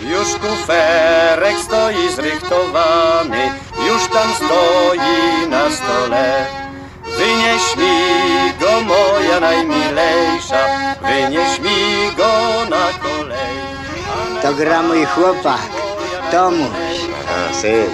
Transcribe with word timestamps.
Już 0.00 0.28
kuferek 0.28 1.56
stoi 1.64 2.08
zrychtowany, 2.16 3.52
już 3.86 4.02
tam 4.12 4.34
stoi 4.34 5.48
na 5.48 5.70
stole. 5.70 6.46
Wynieś 7.18 7.76
mi 7.76 8.52
go, 8.60 8.80
moja 8.80 9.40
najmilejsza, 9.40 10.66
wynieś 11.02 11.58
mi 11.58 12.12
go 12.16 12.32
na 12.70 12.86
kolej. 13.02 13.54
To 14.42 14.52
gra 14.52 14.82
mój 14.82 15.06
chłopak, 15.06 15.70
Tomuś. 16.30 16.98
A, 17.28 17.54
syn. 17.54 17.90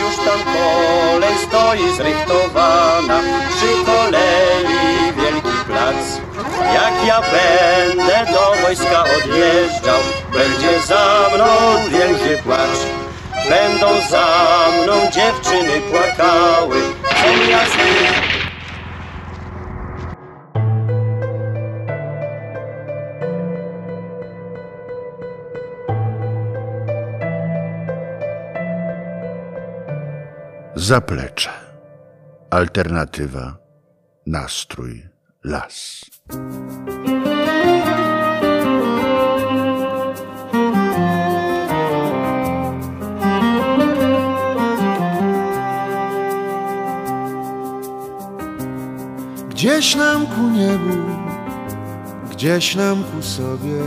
Już 0.00 0.16
tam 0.16 0.40
kolej 0.54 1.34
stoi 1.48 1.96
zrychtowana, 1.96 3.20
przy 3.56 3.84
kolei 3.84 5.12
wielki 5.16 5.64
plac. 5.66 6.23
Jak 6.74 7.06
ja 7.06 7.20
będę 7.20 8.32
do 8.32 8.62
wojska 8.62 9.04
odjeżdżał, 9.04 10.00
będzie 10.32 10.80
za 10.80 11.28
mną 11.34 11.46
wielki 11.90 12.42
płacz. 12.42 12.78
Będą 13.48 13.86
za 14.10 14.26
mną 14.82 14.94
dziewczyny 15.10 15.80
płakały, 15.90 16.76
zamiast 17.22 17.74
Zaplecze. 30.76 31.50
Alternatywa. 32.50 33.56
Nastrój. 34.26 35.13
Las. 35.44 36.04
Gdzieś 49.50 49.96
nam 49.96 50.26
ku 50.26 50.42
niebu, 50.42 50.96
gdzieś 52.30 52.74
nam 52.74 53.04
ku 53.04 53.22
sobie 53.22 53.82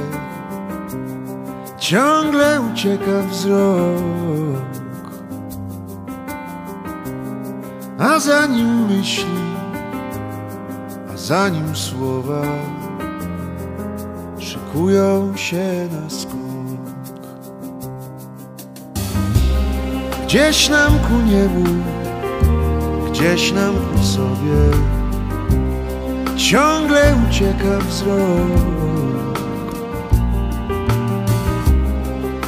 Ciągle 1.77 2.61
ucieka 2.61 3.21
wzrok 3.29 4.67
A 7.99 8.19
za 8.19 8.45
nim 8.45 8.87
myśli, 8.87 9.46
a 11.27 11.29
za 11.29 11.49
nim 11.49 11.75
słowa 11.75 12.41
Szykują 14.39 15.37
się 15.37 15.89
na 15.91 16.09
skok 16.09 16.37
Gdzieś 20.23 20.69
nam 20.69 20.91
ku 20.99 21.13
niebu, 21.31 21.63
gdzieś 23.11 23.51
nam 23.51 23.75
ku 23.75 24.03
sobie 24.03 24.61
Ciągle 26.37 27.15
ucieka 27.29 27.79
wzrok. 27.89 28.47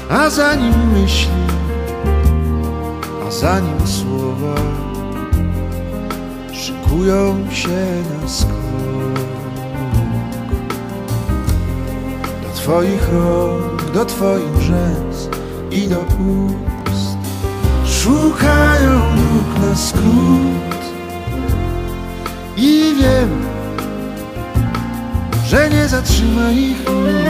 A 0.09 0.29
za 0.29 0.55
nim 0.55 0.91
myśli 0.93 1.31
A 3.27 3.31
za 3.31 3.59
nim 3.59 3.87
słowa 3.87 4.55
Szykują 6.53 7.51
się 7.51 8.03
na 8.21 8.27
skok 8.27 8.68
twoich 12.69 13.09
rąk, 13.13 13.91
do 13.93 14.05
twoich 14.05 14.61
rzęs 14.61 15.29
I 15.71 15.87
do 15.87 15.99
ust 15.99 17.17
Szukają 17.85 18.91
nóg 18.91 19.61
na 19.61 19.75
skrót 19.75 20.81
I 22.57 22.95
wiem 23.01 23.45
że 25.45 25.69
nie 25.69 25.87
zatrzyma 25.87 26.51
ich 26.51 26.79
nic. 26.79 27.29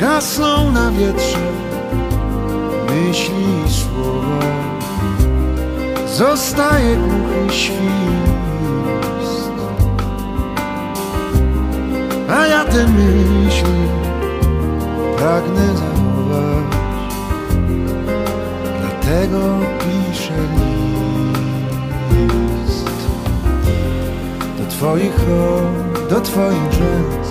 Gasną 0.00 0.72
na 0.72 0.90
wietrze 0.90 1.61
myśli 3.12 3.44
i 3.66 3.70
słowa, 3.72 4.40
zostaje 6.06 6.96
głuchy 6.96 7.54
świst. 7.54 9.52
A 12.30 12.46
ja 12.46 12.64
te 12.64 12.86
myśli 12.88 13.88
pragnę 15.16 15.66
zachować. 15.66 16.76
Dlatego 18.80 19.58
piszę 19.78 20.34
list. 22.12 22.98
Do 24.58 24.66
twoich 24.70 25.18
rąk, 25.28 26.08
do 26.08 26.20
twoich 26.20 26.72
rzęs 26.72 27.28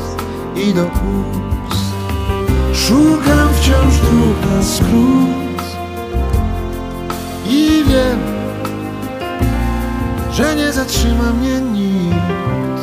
i 0.56 0.74
do 0.74 0.84
ust. 0.84 1.82
Szukam 2.74 3.50
wciąż 3.54 3.98
dróg 4.00 4.52
na 4.52 4.64
skrót 4.64 5.51
wiem, 7.92 8.20
że 10.32 10.56
nie 10.56 10.74
zatrzyma 10.74 11.34
mnie 11.34 11.62
nikt. 11.62 12.82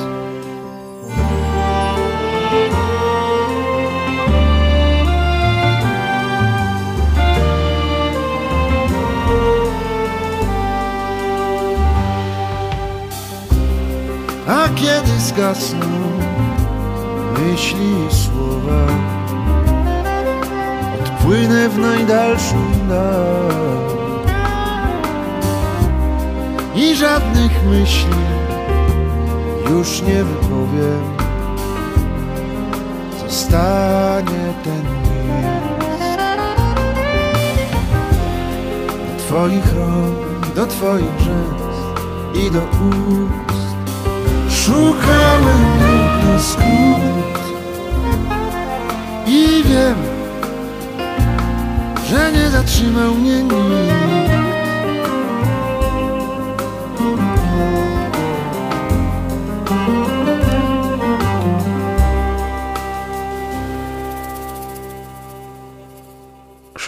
A 14.49 14.69
kiedy 14.75 15.21
zgasną 15.21 15.87
myśli 17.39 18.07
i 18.11 18.15
słowa 18.15 18.87
Odpłynę 21.01 21.69
w 21.69 21.79
najdalszą 21.79 22.57
dal 22.89 23.97
I 26.78 26.97
żadnych 26.97 27.65
myśli 27.65 28.19
już 29.71 30.03
nie 30.03 30.25
wypowiem. 30.25 31.16
Zostanie 33.21 34.55
ten 34.65 34.83
list 35.03 36.19
Do 39.09 39.19
twoich 39.19 39.75
rąk, 39.75 40.55
do 40.55 40.66
twoich 40.66 41.19
rzęs 41.19 41.77
i 42.47 42.50
do 42.50 42.61
ust. 42.61 43.59
Szukałem 44.65 45.62
nóg 45.81 46.25
na 46.25 46.39
skrót. 46.39 47.39
I 49.27 49.62
wiem, 49.65 49.97
że 52.10 52.33
nie 52.33 52.50
zatrzymał 52.50 53.15
mnie 53.15 53.43
nikt 53.43 54.18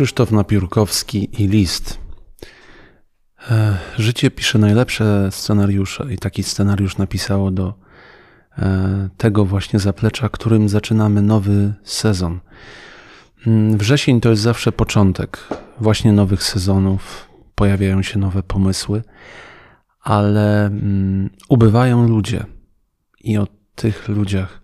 Krzysztof 0.00 0.32
Napiórkowski 0.32 1.42
i 1.42 1.48
List. 1.48 1.98
E, 3.50 3.76
Życie 3.98 4.30
pisze 4.30 4.58
najlepsze 4.58 5.28
scenariusze 5.30 6.12
i 6.12 6.18
taki 6.18 6.42
scenariusz 6.42 6.96
napisało 6.96 7.50
do 7.50 7.74
e, 8.58 9.08
tego 9.16 9.44
właśnie 9.44 9.78
zaplecza, 9.78 10.28
którym 10.28 10.68
zaczynamy 10.68 11.22
nowy 11.22 11.74
sezon. 11.84 12.40
Mm, 13.46 13.78
Wrzesień 13.78 14.20
to 14.20 14.30
jest 14.30 14.42
zawsze 14.42 14.72
początek 14.72 15.48
właśnie 15.80 16.12
nowych 16.12 16.42
sezonów, 16.42 17.28
pojawiają 17.54 18.02
się 18.02 18.18
nowe 18.18 18.42
pomysły, 18.42 19.02
ale 20.02 20.66
mm, 20.66 21.30
ubywają 21.48 22.08
ludzie 22.08 22.44
i 23.20 23.38
o 23.38 23.46
tych 23.74 24.08
ludziach, 24.08 24.62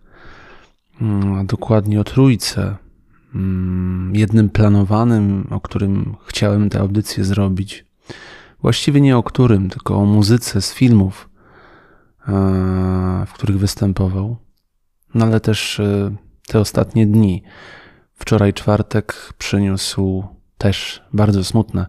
mm, 1.01 1.47
dokładnie 1.47 2.01
o 2.01 2.05
trójce, 2.05 2.77
jednym 4.13 4.51
planowanym, 4.51 5.47
o 5.51 5.61
którym 5.61 6.17
chciałem 6.27 6.71
tę 6.71 6.81
audycję 6.81 7.25
zrobić. 7.25 7.87
Właściwie 8.61 9.01
nie 9.01 9.17
o 9.17 9.23
którym, 9.23 9.71
tylko 9.71 9.97
o 9.97 10.05
muzyce 10.05 10.63
z 10.63 10.75
filmów, 10.75 11.29
e, 12.29 12.33
w 13.27 13.33
których 13.33 13.59
występował. 13.59 14.37
No 15.15 15.25
ale 15.25 15.41
też 15.41 15.81
e, 15.81 16.17
te 16.47 16.61
ostatnie 16.61 17.07
dni, 17.07 17.43
wczoraj 18.15 18.55
czwartek 18.55 19.33
przyniósł 19.39 20.25
też 20.59 21.03
bardzo 21.13 21.45
smutne 21.45 21.87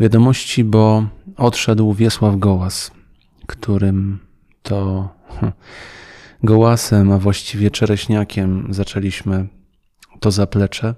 wiadomości, 0.00 0.64
bo 0.64 1.06
odszedł 1.36 1.94
Wiesław 1.94 2.38
Gołas, 2.38 2.90
którym 3.46 4.18
to 4.62 5.08
hm, 5.40 5.52
gołasem, 6.42 7.12
a 7.12 7.18
właściwie 7.18 7.70
czereśniakiem 7.70 8.66
zaczęliśmy 8.70 9.48
to 10.20 10.30
zaplecze. 10.30 10.94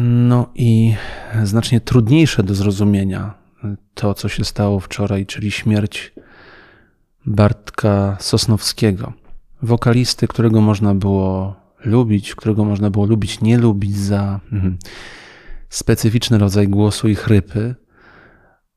No 0.00 0.50
i 0.54 0.94
znacznie 1.44 1.80
trudniejsze 1.80 2.42
do 2.42 2.54
zrozumienia 2.54 3.34
to, 3.94 4.14
co 4.14 4.28
się 4.28 4.44
stało 4.44 4.80
wczoraj, 4.80 5.26
czyli 5.26 5.50
śmierć 5.50 6.12
Bartka 7.26 8.16
Sosnowskiego, 8.20 9.12
wokalisty, 9.62 10.28
którego 10.28 10.60
można 10.60 10.94
było 10.94 11.56
lubić, 11.84 12.34
którego 12.34 12.64
można 12.64 12.90
było 12.90 13.06
lubić, 13.06 13.40
nie 13.40 13.58
lubić 13.58 13.96
za 13.96 14.40
mhm, 14.52 14.78
specyficzny 15.68 16.38
rodzaj 16.38 16.68
głosu 16.68 17.08
i 17.08 17.14
chrypy, 17.14 17.74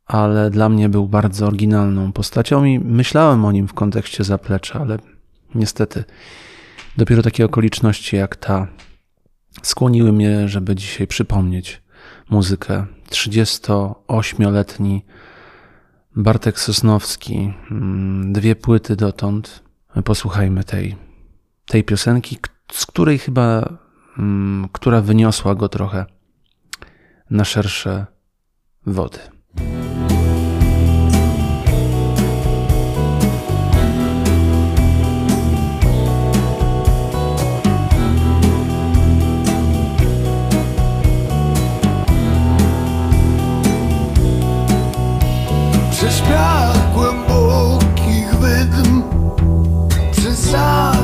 ale 0.06 0.50
dla 0.50 0.70
mnie 0.70 0.90
był 0.90 1.08
bardzo 1.08 1.48
oryginalną 1.48 2.12
postacią 2.12 2.64
i 2.64 2.80
myślałem 2.80 3.46
o 3.46 3.52
nim 3.52 3.68
w 3.68 3.74
kontekście 3.74 4.24
zaplecza, 4.24 4.80
ale 4.80 4.98
niestety 5.56 6.04
dopiero 6.98 7.22
takie 7.22 7.46
okoliczności 7.46 8.16
jak 8.16 8.36
ta 8.36 8.68
skłoniły 9.62 10.12
mnie, 10.12 10.48
żeby 10.50 10.76
dzisiaj 10.76 11.08
przypomnieć 11.08 11.82
muzykę. 12.30 12.86
38-letni 13.10 15.06
Bartek 16.16 16.60
Sosnowski, 16.60 17.54
mm, 17.72 18.34
dwie 18.34 18.56
płyty 18.56 18.96
dotąd. 18.96 19.64
Posłuchajmy 20.04 20.64
tej, 20.64 20.96
tej 21.66 21.84
piosenki, 21.84 22.38
z 22.72 22.86
której 22.86 23.20
chyba, 23.20 23.78
mm, 24.18 24.70
która 24.72 25.02
wyniosła 25.02 25.56
go 25.56 25.70
trochę 25.70 26.06
na 27.30 27.46
szersze 27.46 28.06
wody. 28.86 29.20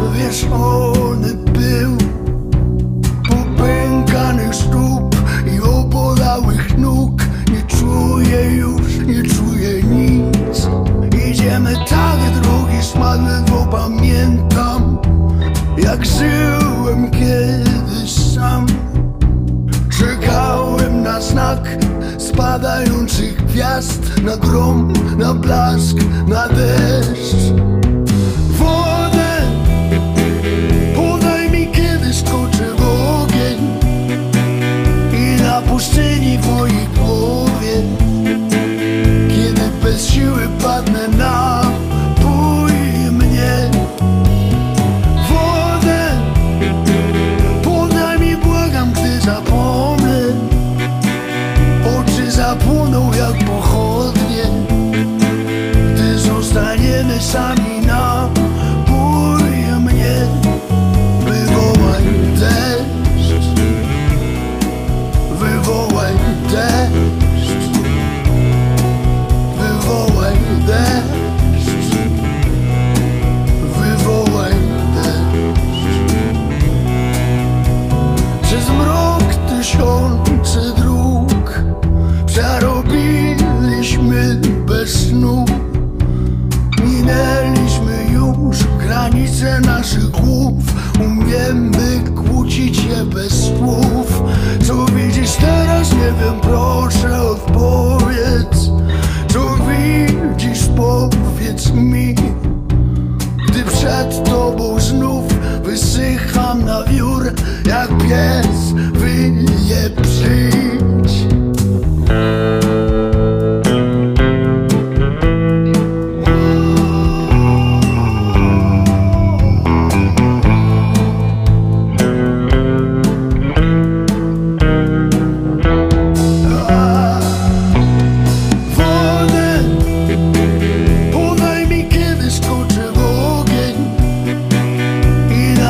Zawieszony 0.09 1.33
pył 1.53 1.97
Popękanych 3.29 4.55
stóp 4.55 5.15
i 5.55 5.61
obolałych 5.61 6.77
nóg. 6.77 7.21
Nie 7.51 7.61
czuję 7.77 8.55
już, 8.55 8.97
nie 8.97 9.23
czuję 9.23 9.83
nic. 9.83 10.67
Idziemy 11.31 11.73
tak 11.89 12.41
drogi 12.41 12.83
smadne, 12.83 13.43
bo 13.49 13.65
pamiętam 13.77 14.97
Jak 15.77 16.05
żyłem 16.05 17.11
kiedyś 17.11 18.11
sam. 18.35 18.65
Czekałem 19.99 21.03
na 21.03 21.21
znak 21.21 21.77
spadających 22.17 23.45
gwiazd 23.45 24.21
Na 24.23 24.37
grom, 24.37 24.93
na 25.17 25.33
blask, 25.33 25.97
na 26.27 26.47
deszcz 26.47 27.78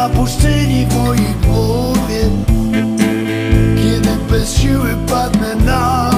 pustyni 0.10 0.86
w 0.86 0.96
mojej 0.96 1.34
głowie. 1.46 2.22
Kiedy 3.76 4.10
bez 4.30 4.54
siły 4.54 4.96
padnę 5.08 5.56
na 5.56 6.12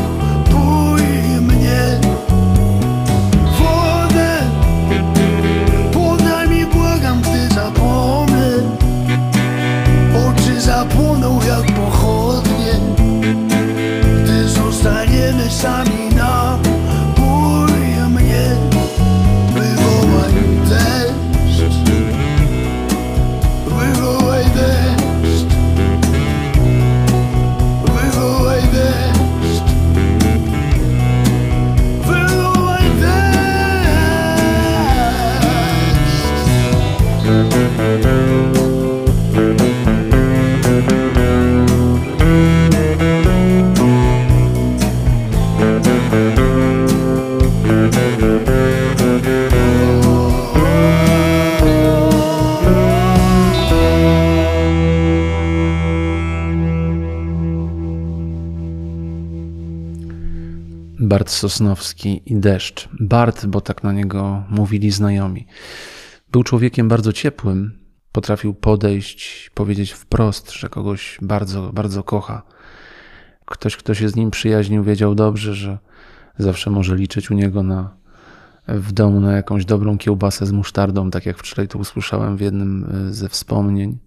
bój 0.52 1.02
mnie. 1.42 2.00
Wodę 3.60 4.38
Podaj 5.94 6.50
mi 6.50 6.66
błagam 6.66 7.22
gdy 7.22 7.56
zapomnę. 7.56 8.52
Oczy 10.28 10.62
zapłoną 10.62 11.40
jak 11.48 11.72
pochodnie. 11.72 12.74
Gdy 14.24 14.48
zostaniemy 14.48 15.50
sami 15.50 15.91
Bart 61.12 61.30
Sosnowski 61.30 62.22
i 62.26 62.36
deszcz. 62.36 62.90
Bart, 63.00 63.46
bo 63.46 63.62
tak 63.62 63.84
na 63.84 63.94
niego 63.94 64.44
mówili 64.50 64.92
znajomi. 64.92 65.48
Był 66.32 66.44
człowiekiem 66.44 66.88
bardzo 66.88 67.14
ciepłym, 67.14 67.80
potrafił 68.12 68.54
podejść, 68.54 69.52
powiedzieć 69.54 69.92
wprost, 69.92 70.52
że 70.52 70.70
kogoś 70.70 71.18
bardzo, 71.22 71.74
bardzo 71.74 72.04
kocha. 72.04 72.42
Ktoś, 73.46 73.78
kto 73.78 73.94
się 73.94 74.10
z 74.10 74.16
nim 74.16 74.32
przyjaźnił, 74.32 74.84
wiedział 74.84 75.16
dobrze, 75.16 75.54
że 75.54 75.78
zawsze 76.38 76.70
może 76.70 76.96
liczyć 76.96 77.32
u 77.32 77.34
niego 77.34 77.64
na, 77.64 77.98
w 78.68 78.92
domu 78.92 79.20
na 79.20 79.32
jakąś 79.32 79.66
dobrą 79.66 79.98
kiełbasę 79.98 80.46
z 80.46 80.52
musztardą, 80.52 81.12
tak 81.12 81.26
jak 81.26 81.38
wczoraj 81.38 81.68
to 81.68 81.80
usłyszałem 81.80 82.38
w 82.38 82.42
jednym 82.42 82.92
e, 83.10 83.14
ze 83.14 83.30
wspomnień. 83.30 83.98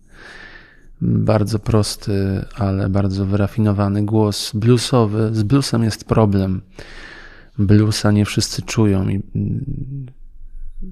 Bardzo 1.07 1.59
prosty, 1.59 2.45
ale 2.55 2.89
bardzo 2.89 3.27
wyrafinowany 3.27 4.05
głos 4.05 4.53
bluesowy. 4.55 5.35
Z 5.35 5.43
bluesem 5.43 5.85
jest 5.85 6.05
problem. 6.05 6.63
Bluesa 7.59 8.11
nie 8.11 8.25
wszyscy 8.25 8.63
czują 8.63 9.09
i 9.09 9.23
mm, 9.35 10.07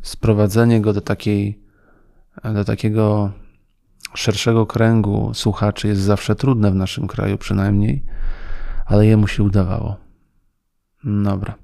sprowadzenie 0.03 0.81
go 0.81 0.93
do 0.93 1.01
takiej, 1.01 1.61
do 2.55 2.65
takiego 2.65 3.33
szerszego 4.15 4.67
kręgu 4.67 5.31
słuchaczy 5.35 5.89
jest 5.89 6.01
zawsze 6.01 6.35
trudne 6.35 6.71
w 6.71 6.75
naszym 6.75 7.07
kraju 7.07 7.39
przynajmniej, 7.39 8.05
ale 8.87 9.07
jemu 9.07 9.27
się 9.29 9.43
udawało. 9.43 9.97
Dobra. 11.05 11.55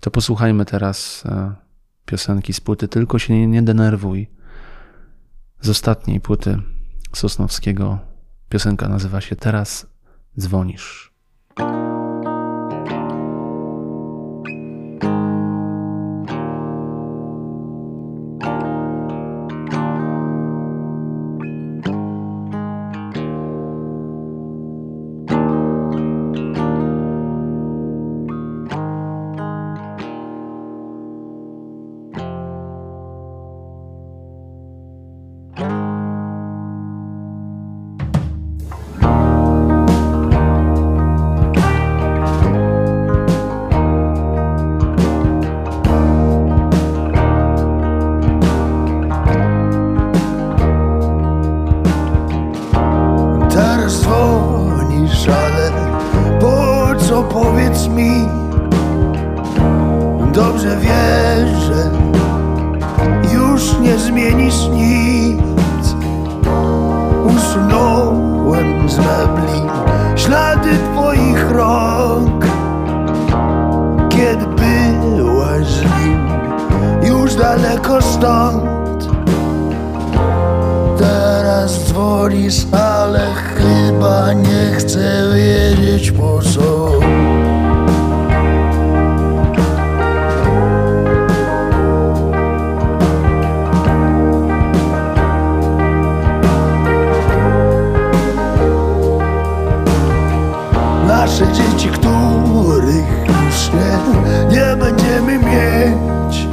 To 0.00 0.10
posłuchajmy 0.10 0.64
teraz 0.64 1.22
e, 1.26 1.54
piosenki 2.04 2.52
z 2.52 2.60
płyty 2.60 2.88
Tylko 2.88 3.18
się 3.18 3.34
nie, 3.34 3.46
nie 3.46 3.62
denerwuj. 3.62 4.30
Z 5.60 5.68
ostatniej 5.68 6.20
płyty 6.20 6.58
Sosnowskiego 7.12 7.98
piosenka 8.48 8.88
nazywa 8.88 9.20
się 9.20 9.36
Teraz 9.36 9.86
dzwonisz. 10.38 11.12
Nie 104.50 104.76
będziemy 104.76 105.38
mieć 105.38 106.48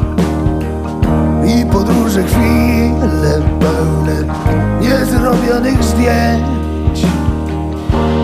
i 1.56 1.66
podróże 1.66 2.24
chwile 2.24 3.42
pełne 3.60 4.34
niezrobionych 4.82 5.84
zdjęć. 5.84 7.06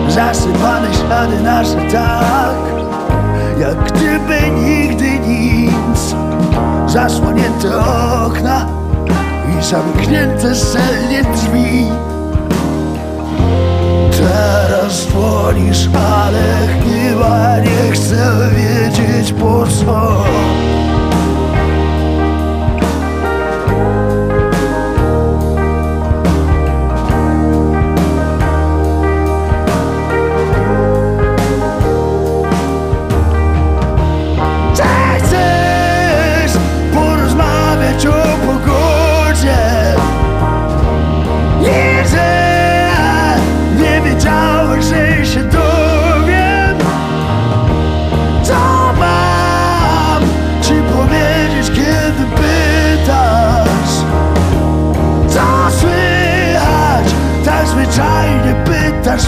Zasypane 0.08 0.94
ślady 0.94 1.42
nasze 1.42 1.76
tak 1.92 2.74
Jak 3.60 3.92
gdyby 3.92 4.50
nigdy 4.60 5.10
nic. 5.18 6.14
Zasłonięte 6.86 7.76
okna 8.26 8.66
I 9.60 9.64
zamknięte 9.64 10.54
celnie 10.54 11.24
drzwi 11.34 11.86
Teraz 14.24 15.06
dzwonisz, 15.06 15.88
ale 15.94 16.68
chyba 16.82 17.58
nie 17.58 17.92
chcę 17.92 18.50
wiedzieć 18.56 19.32
po 19.32 19.66
co 19.66 20.24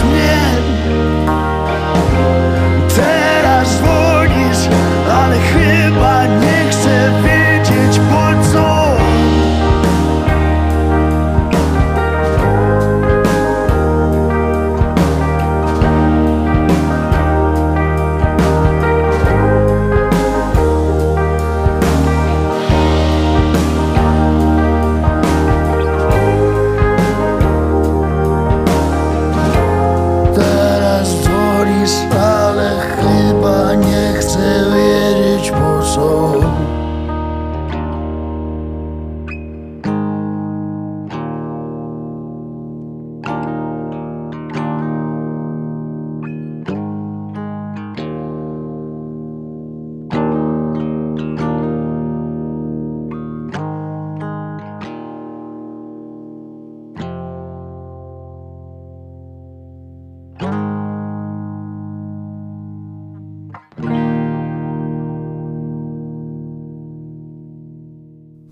mnie 0.03 0.76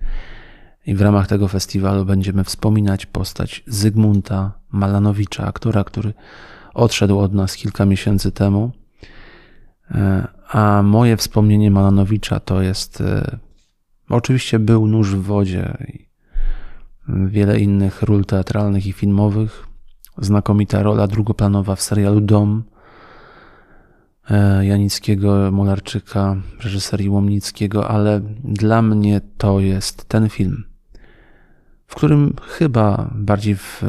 I 0.90 0.94
w 0.94 1.00
ramach 1.00 1.26
tego 1.26 1.48
festiwalu 1.48 2.04
będziemy 2.04 2.44
wspominać 2.44 3.06
postać 3.06 3.62
Zygmunta 3.66 4.52
Malanowicza, 4.72 5.46
aktora, 5.46 5.84
który 5.84 6.14
odszedł 6.74 7.18
od 7.18 7.34
nas 7.34 7.56
kilka 7.56 7.86
miesięcy 7.86 8.32
temu. 8.32 8.70
E, 9.90 10.28
A 10.48 10.82
moje 10.82 11.16
wspomnienie 11.16 11.70
Malanowicza 11.70 12.40
to 12.40 12.62
jest 12.62 13.00
e, 13.00 13.38
oczywiście 14.08 14.58
był 14.58 14.86
nóż 14.86 15.14
w 15.14 15.22
wodzie 15.22 15.76
i 15.88 16.08
wiele 17.08 17.60
innych 17.60 18.02
ról 18.02 18.24
teatralnych 18.24 18.86
i 18.86 18.92
filmowych. 18.92 19.66
Znakomita 20.18 20.82
rola 20.82 21.06
drugoplanowa 21.06 21.76
w 21.76 21.82
serialu 21.82 22.20
Dom 22.20 22.62
e, 24.30 24.66
Janickiego, 24.66 25.50
Molarczyka, 25.52 26.36
reżyserii 26.64 27.08
Łomnickiego, 27.08 27.88
ale 27.88 28.20
dla 28.44 28.82
mnie 28.82 29.20
to 29.38 29.60
jest 29.60 30.04
ten 30.04 30.28
film, 30.28 30.69
w 31.90 31.94
którym 31.94 32.34
chyba 32.48 33.10
bardziej 33.14 33.56
w 33.56 33.82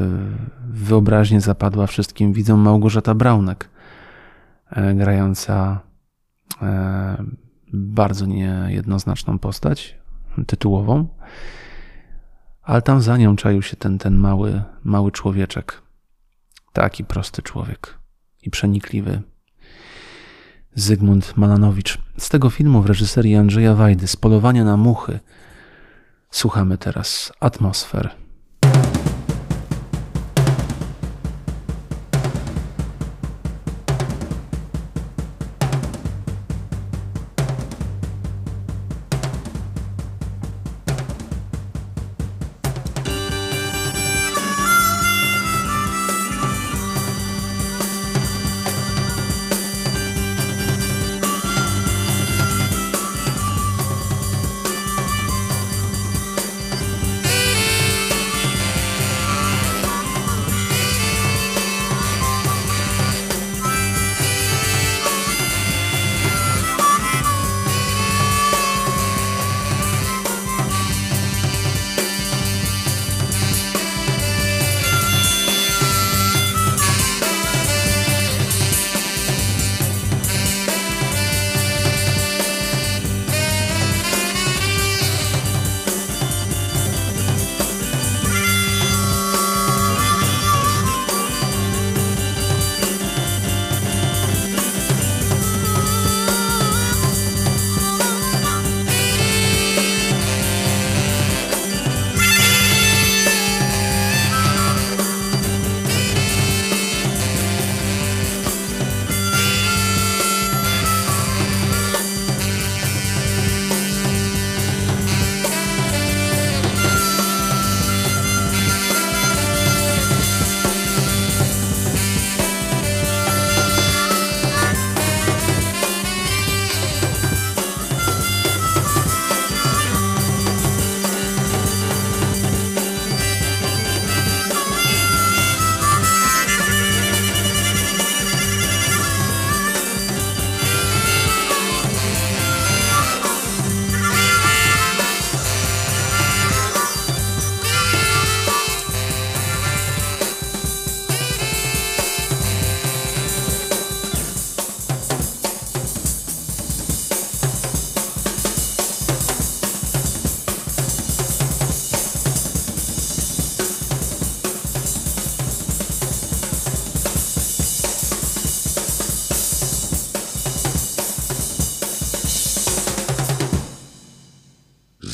wyobraźnię 0.69 1.41
zapadła 1.41 1.87
wszystkim 1.87 2.33
widzom 2.33 2.59
Małgorzata 2.59 3.15
Braunek, 3.15 3.69
e, 4.69 4.93
grająca 4.93 5.79
e, 6.61 7.23
bardzo 7.73 8.25
niejednoznaczną 8.25 9.39
postać 9.39 9.97
tytułową, 10.47 11.07
ale 12.61 12.81
tam 12.81 13.01
za 13.01 13.17
nią 13.17 13.35
czaił 13.35 13.61
się 13.61 13.75
ten, 13.75 13.97
ten 13.97 14.15
mały, 14.15 14.61
mały 14.83 15.11
człowieczek. 15.11 15.81
Taki 16.73 17.05
prosty 17.05 17.41
człowiek 17.41 17.99
i 18.41 18.49
przenikliwy. 18.49 19.21
Zygmunt 20.75 21.37
Malanowicz. 21.37 21.97
Z 22.17 22.29
tego 22.29 22.49
filmu 22.49 22.81
w 22.81 22.85
reżyserii 22.85 23.35
Andrzeja 23.35 23.75
Wajdy, 23.75 24.07
z 24.07 24.15
polowania 24.15 24.63
na 24.63 24.77
muchy, 24.77 25.19
słuchamy 26.31 26.77
teraz 26.77 27.33
atmosfer. 27.39 28.20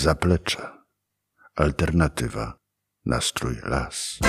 Zaplecze. 0.08 0.62
Alternatywa. 1.56 2.60
Nastrój 3.06 3.56
las. 3.64 4.20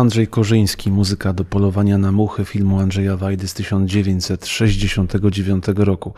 Andrzej 0.00 0.28
Korzyński, 0.28 0.90
muzyka 0.90 1.32
do 1.32 1.44
polowania 1.44 1.98
na 1.98 2.12
muchy 2.12 2.44
filmu 2.44 2.80
Andrzeja 2.80 3.16
Wajdy 3.16 3.48
z 3.48 3.54
1969 3.54 5.64
roku. 5.76 6.14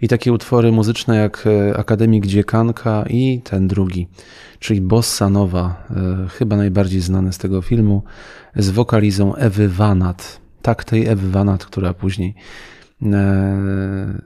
I 0.00 0.08
takie 0.08 0.32
utwory 0.32 0.72
muzyczne 0.72 1.16
jak 1.16 1.44
e, 1.46 1.76
Akademik 1.76 2.26
Dziekanka 2.26 3.04
i 3.10 3.40
ten 3.44 3.68
drugi, 3.68 4.08
czyli 4.58 4.80
Bossa 4.80 5.30
Nowa, 5.30 5.86
e, 5.90 5.94
chyba 6.28 6.56
najbardziej 6.56 7.00
znany 7.00 7.32
z 7.32 7.38
tego 7.38 7.62
filmu, 7.62 8.02
z 8.56 8.70
wokalizą 8.70 9.34
Ewy 9.34 9.68
Wanat. 9.68 10.40
Tak, 10.62 10.84
tej 10.84 11.06
Ewy 11.06 11.30
Wanat, 11.30 11.66
która 11.66 11.94
później 11.94 12.34
e, 13.02 14.18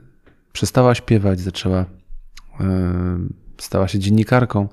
przestała 0.53 0.95
śpiewać, 0.95 1.39
zaczęła 1.39 1.85
stała 3.59 3.87
się 3.87 3.99
dziennikarką 3.99 4.67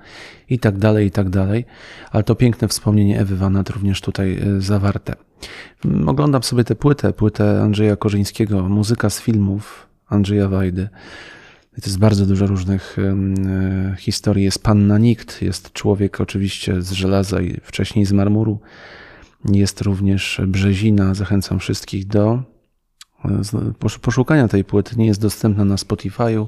i 0.51 0.59
tak 0.59 0.79
dalej, 0.79 1.07
i 1.07 1.11
tak 1.11 1.31
dalej. 1.31 1.65
Ale 2.11 2.25
to 2.25 2.35
piękne 2.35 2.69
wspomnienie 2.69 3.21
Ewy 3.21 3.37
Wanat 3.37 3.71
również 3.71 4.01
tutaj 4.01 4.39
e, 4.39 4.61
zawarte. 4.61 5.15
Mm, 5.85 6.09
oglądam 6.09 6.43
sobie 6.43 6.65
tę 6.65 6.75
płytę, 6.75 7.13
płytę 7.13 7.63
Andrzeja 7.63 7.97
Korzyńskiego, 7.97 8.69
muzyka 8.69 9.11
z 9.11 9.21
filmów 9.21 9.87
Andrzeja 10.09 10.49
Wajdy. 10.49 10.89
To 11.77 11.87
jest 11.87 11.99
bardzo 11.99 12.27
dużo 12.27 12.47
różnych 12.47 12.97
e, 12.99 13.97
historii. 13.99 14.45
Jest 14.45 14.63
Panna 14.63 14.99
Nikt, 14.99 15.43
jest 15.43 15.73
człowiek 15.73 16.21
oczywiście 16.21 16.83
z 16.83 16.93
żelaza 16.93 17.41
i 17.41 17.61
wcześniej 17.63 18.07
z 18.07 18.13
marmuru. 18.13 18.61
Jest 19.53 19.81
również 19.81 20.41
Brzezina. 20.47 21.15
Zachęcam 21.15 21.59
wszystkich 21.59 22.07
do 22.07 22.43
e, 23.25 23.99
poszukania 24.01 24.49
tej 24.49 24.65
płyty. 24.65 24.97
Nie 24.97 25.07
jest 25.07 25.21
dostępna 25.21 25.65
na 25.65 25.75
Spotify'u 25.75 26.47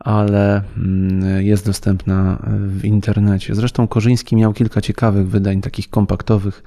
ale 0.00 0.62
mm, 0.76 1.42
jest 1.42 1.66
dostępna 1.66 2.42
w 2.66 2.84
internecie. 2.84 3.54
Zresztą 3.54 3.88
Korzyński 3.88 4.36
miał 4.36 4.52
kilka 4.52 4.80
ciekawych 4.80 5.28
wydań, 5.28 5.60
takich 5.60 5.90
kompaktowych. 5.90 6.62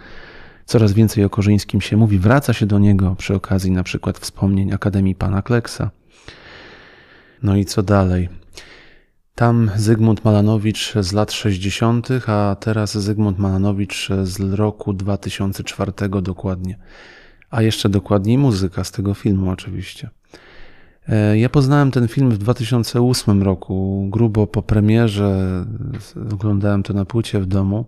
Coraz 0.66 0.94
więcej 0.94 1.24
o 1.24 1.30
Korzyńskim 1.30 1.82
się 1.82 1.98
mówi. 1.98 2.20
Wraca 2.20 2.54
się 2.54 2.66
do 2.66 2.80
niego 2.80 3.16
przy 3.16 3.36
okazji 3.36 3.72
na 3.72 3.84
przykład 3.84 4.20
wspomnień 4.20 4.74
Akademii 4.74 5.16
Pana 5.16 5.42
Kleksa. 5.42 5.92
No 7.44 7.56
i 7.56 7.66
co 7.66 7.84
dalej? 7.84 8.30
Tam 9.36 9.72
Zygmunt 9.76 10.26
Malanowicz 10.26 10.94
z 11.00 11.14
lat 11.14 11.32
60., 11.32 12.08
a 12.28 12.56
teraz 12.60 12.98
Zygmunt 12.98 13.40
Malanowicz 13.40 14.10
z 14.24 14.54
roku 14.54 14.94
2004 14.94 15.92
dokładnie. 16.22 16.78
A 17.50 17.62
jeszcze 17.62 17.90
dokładniej 17.90 18.38
muzyka 18.38 18.84
z 18.84 18.92
tego 18.92 19.14
filmu 19.14 19.50
oczywiście. 19.50 20.10
E, 21.08 21.38
ja 21.38 21.50
poznałem 21.50 21.92
ten 21.92 22.08
film 22.08 22.32
w 22.32 22.38
2008 22.38 23.44
roku, 23.44 24.08
grubo 24.12 24.48
po 24.48 24.62
premierze. 24.64 25.66
Oglądałem 26.34 26.84
to 26.84 26.94
na 26.94 27.06
płycie 27.06 27.40
w 27.40 27.46
domu. 27.46 27.86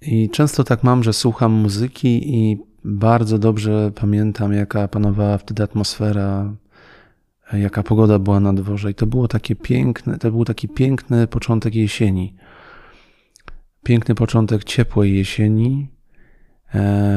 I 0.00 0.30
często 0.30 0.64
tak 0.64 0.84
mam, 0.84 1.02
że 1.02 1.12
słucham 1.12 1.52
muzyki 1.52 2.36
i 2.36 2.58
bardzo 2.84 3.38
dobrze 3.38 3.92
pamiętam, 3.94 4.52
jaka 4.52 4.88
panowała 4.88 5.38
wtedy 5.38 5.62
atmosfera, 5.62 6.54
jaka 7.52 7.82
pogoda 7.82 8.18
była 8.18 8.40
na 8.40 8.52
dworze. 8.52 8.90
I 8.90 8.94
to 8.94 9.06
było 9.06 9.28
takie 9.28 9.56
piękne, 9.56 10.18
to 10.18 10.30
był 10.30 10.44
taki 10.44 10.68
piękny 10.68 11.26
początek 11.26 11.74
jesieni. 11.74 12.34
Piękny 13.82 14.14
początek 14.14 14.64
ciepłej 14.64 15.16
jesieni, 15.16 15.88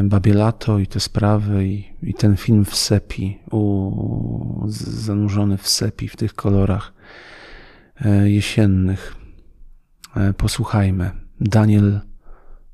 Babielato 0.03 0.79
i 0.79 0.87
te 0.87 0.99
sprawy 0.99 1.67
i, 1.67 1.93
i 2.03 2.13
ten 2.13 2.37
film 2.37 2.65
w 2.65 2.75
sepi, 2.75 3.39
u, 3.51 4.63
zanurzony 4.67 5.57
w 5.57 5.67
sepi, 5.67 6.07
w 6.07 6.15
tych 6.15 6.33
kolorach 6.33 6.93
e, 8.01 8.29
jesiennych. 8.29 9.15
e, 10.15 10.33
posłuchajmy. 10.33 11.11
Daniel 11.41 12.01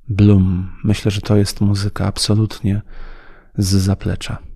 Blum. 0.10 0.72
Myślę, 0.84 1.12
że 1.12 1.22
to 1.22 1.38
jest 1.38 1.62
muzyka 1.62 2.06
absolutnie 2.06 2.82
z 3.58 3.68
zaplecza. 3.68 4.51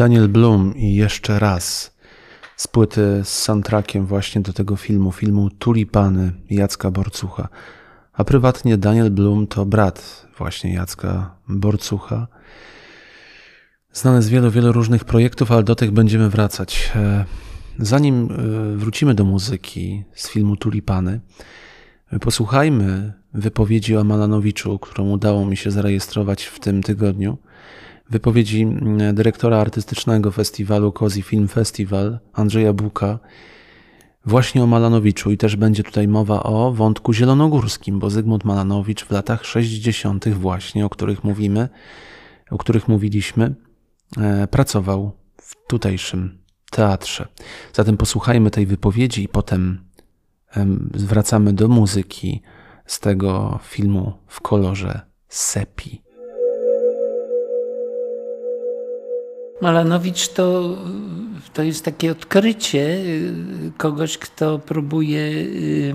Daniel 0.00 0.28
Blum 0.28 0.76
i 0.76 0.94
jeszcze 0.94 1.38
raz 1.38 1.96
z 2.56 2.68
płyty 2.68 3.20
z 3.24 3.28
soundtrackiem 3.28 4.06
właśnie 4.06 4.40
do 4.40 4.52
tego 4.52 4.76
filmu, 4.76 5.12
filmu 5.12 5.50
Tulipany 5.50 6.32
Jacka 6.50 6.90
Borcucha. 6.90 7.48
A 8.12 8.24
prywatnie 8.24 8.78
Daniel 8.78 9.10
Blum 9.10 9.46
to 9.46 9.66
brat 9.66 10.26
właśnie 10.38 10.74
Jacka 10.74 11.36
Borcucha. 11.48 12.26
Znany 13.92 14.22
z 14.22 14.28
wielu, 14.28 14.50
wielu 14.50 14.72
różnych 14.72 15.04
projektów, 15.04 15.52
ale 15.52 15.62
do 15.62 15.74
tych 15.74 15.90
będziemy 15.90 16.30
wracać. 16.30 16.92
E, 16.96 17.24
zanim 17.78 18.28
e, 18.32 18.76
wrócimy 18.76 19.14
do 19.14 19.24
muzyki 19.24 20.04
z 20.14 20.28
filmu 20.30 20.56
Tulipany, 20.56 21.20
posłuchajmy 22.20 23.12
wypowiedzi 23.34 23.96
o 23.96 24.04
Malanowiczu, 24.04 24.78
którą 24.78 25.10
udało 25.10 25.46
mi 25.46 25.56
się 25.56 25.70
zarejestrować 25.70 26.44
w 26.44 26.60
tym 26.60 26.82
tygodniu– 26.82 27.38
wypowiedzi 28.10 28.62
mm, 28.62 29.14
dyrektora 29.14 29.58
artystycznego 29.58 30.30
festiwalu 30.30 30.92
Cozy 30.92 31.22
Film 31.22 31.48
Festival 31.48 32.18
Andrzeja 32.32 32.72
Buka 32.72 33.18
właśnie 34.24 34.62
o 34.62 34.66
Malanowiczu 34.66 35.30
i 35.30 35.36
też 35.36 35.56
będzie 35.56 35.82
tutaj 35.82 36.08
mowa 36.08 36.42
o 36.42 36.72
wątku 36.72 37.12
zielonogórskim, 37.12 37.98
bo 37.98 38.10
Zygmunt 38.10 38.44
Malanowicz 38.44 39.04
w 39.04 39.10
latach 39.10 39.44
60. 39.44 40.28
właśnie, 40.28 40.86
o 40.86 40.88
których 40.88 41.24
mówimy, 41.24 41.68
o 42.50 42.58
których 42.58 42.88
mówiliśmy, 42.88 43.54
e, 44.18 44.46
pracował 44.46 45.12
w 45.42 45.54
tutejszym 45.68 46.38
teatrze. 46.70 47.28
Zatem 47.72 47.96
posłuchajmy 47.96 48.50
tej 48.50 48.66
wypowiedzi 48.66 49.22
i 49.22 49.28
potem 49.28 49.90
wracamy 50.94 51.52
do 51.52 51.68
muzyki 51.68 52.42
z 52.86 53.00
tego 53.00 53.58
filmu 53.62 54.12
w 54.26 54.40
kolorze 54.40 55.00
sepi. 55.28 56.02
Malanowicz 59.60 60.28
to, 60.28 60.76
to 61.52 61.62
jest 61.62 61.84
takie 61.84 62.12
odkrycie 62.12 62.78
y, 62.78 63.32
kogoś, 63.76 64.18
kto 64.18 64.58
próbuje 64.58 65.20
y, 65.20 65.94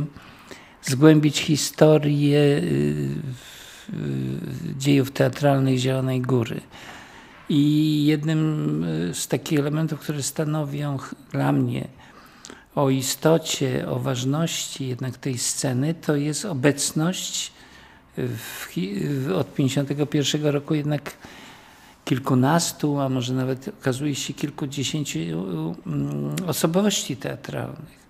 zgłębić 0.81 1.39
historię 1.39 2.39
y, 2.39 3.09
dziejów 4.77 5.11
teatralnych 5.11 5.77
Zielonej 5.77 6.21
Góry. 6.21 6.61
I 7.49 8.05
jednym 8.05 8.85
z 9.13 9.27
takich 9.27 9.59
elementów, 9.59 9.99
które 9.99 10.23
stanowią 10.23 10.97
dla 11.31 11.51
mnie 11.51 11.87
o 12.75 12.89
istocie, 12.89 13.87
o 13.89 13.99
ważności 13.99 14.87
jednak 14.87 15.17
tej 15.17 15.37
sceny, 15.37 15.93
to 15.93 16.15
jest 16.15 16.45
obecność 16.45 17.51
w, 18.17 19.31
od 19.35 19.53
51 19.53 20.45
roku 20.45 20.73
jednak 20.73 21.13
kilkunastu, 22.05 22.99
a 22.99 23.09
może 23.09 23.33
nawet 23.33 23.67
okazuje 23.67 24.15
się 24.15 24.33
kilkudziesięciu 24.33 25.19
mm, 25.19 26.35
osobowości 26.47 27.17
teatralnych. 27.17 28.05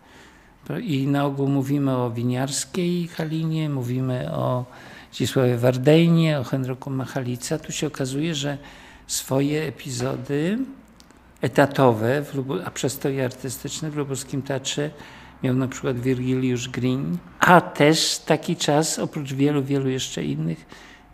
I 0.84 1.08
na 1.08 1.26
ogół 1.26 1.48
mówimy 1.48 1.98
o 1.98 2.12
Winiarskiej 2.12 3.08
Halinie, 3.08 3.70
mówimy 3.70 4.32
o 4.32 4.66
Zdzisławie 5.12 5.58
Wardejnie, 5.58 6.40
o 6.40 6.44
Henryku 6.44 6.90
Machalica. 6.90 7.60
Tu 7.60 7.72
się 7.72 7.88
okazuje, 7.88 8.36
że 8.36 8.58
swoje 9.08 9.64
epizody 9.64 10.60
etatowe, 11.42 12.24
a 12.66 12.72
przez 12.72 13.00
to 13.00 13.10
i 13.10 13.22
artystyczne 13.22 13.92
w 13.92 13.96
Lubuskim 13.96 14.42
Teatrze 14.42 14.90
miał 15.44 15.56
na 15.56 15.68
przykład 15.68 16.00
Virgiliusz 16.00 16.70
Green, 16.70 17.18
a 17.40 17.62
też 17.62 18.18
taki 18.18 18.56
czas, 18.56 19.00
oprócz 19.00 19.34
wielu, 19.34 19.64
wielu 19.64 19.90
jeszcze 19.90 20.24
innych, 20.24 20.66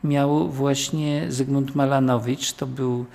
miał 0.04 0.50
właśnie 0.50 1.26
Zygmunt 1.30 1.76
Malanowicz. 1.76 2.54
To 2.54 2.68
był 2.68 3.06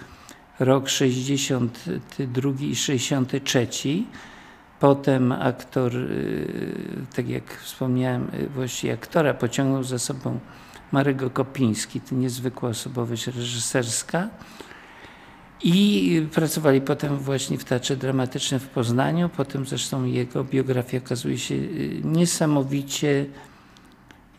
rok 0.60 0.88
62 0.88 2.50
i 2.60 2.76
63. 2.76 3.68
Potem 4.80 5.32
aktor, 5.32 5.96
y, 5.96 7.06
tak 7.16 7.28
jak 7.28 7.54
wspomniałem, 7.54 8.28
y, 8.34 8.48
właściwie 8.48 8.92
aktora 8.92 9.34
pociągnął 9.34 9.84
za 9.84 9.98
sobą 9.98 10.38
Marego 10.92 11.30
Kopiński, 11.30 12.00
to 12.00 12.14
niezwykła 12.14 12.68
osobowość 12.68 13.26
reżyserska. 13.26 14.28
I 15.62 16.26
pracowali 16.32 16.80
potem 16.80 17.18
właśnie 17.18 17.58
w 17.58 17.64
Teatrze 17.64 17.96
Dramatycznym 17.96 18.60
w 18.60 18.68
Poznaniu. 18.68 19.28
Potem 19.28 19.66
zresztą 19.66 20.04
jego 20.04 20.44
biografia 20.44 20.98
okazuje 20.98 21.38
się 21.38 21.54
y, 21.54 22.00
niesamowicie 22.04 23.26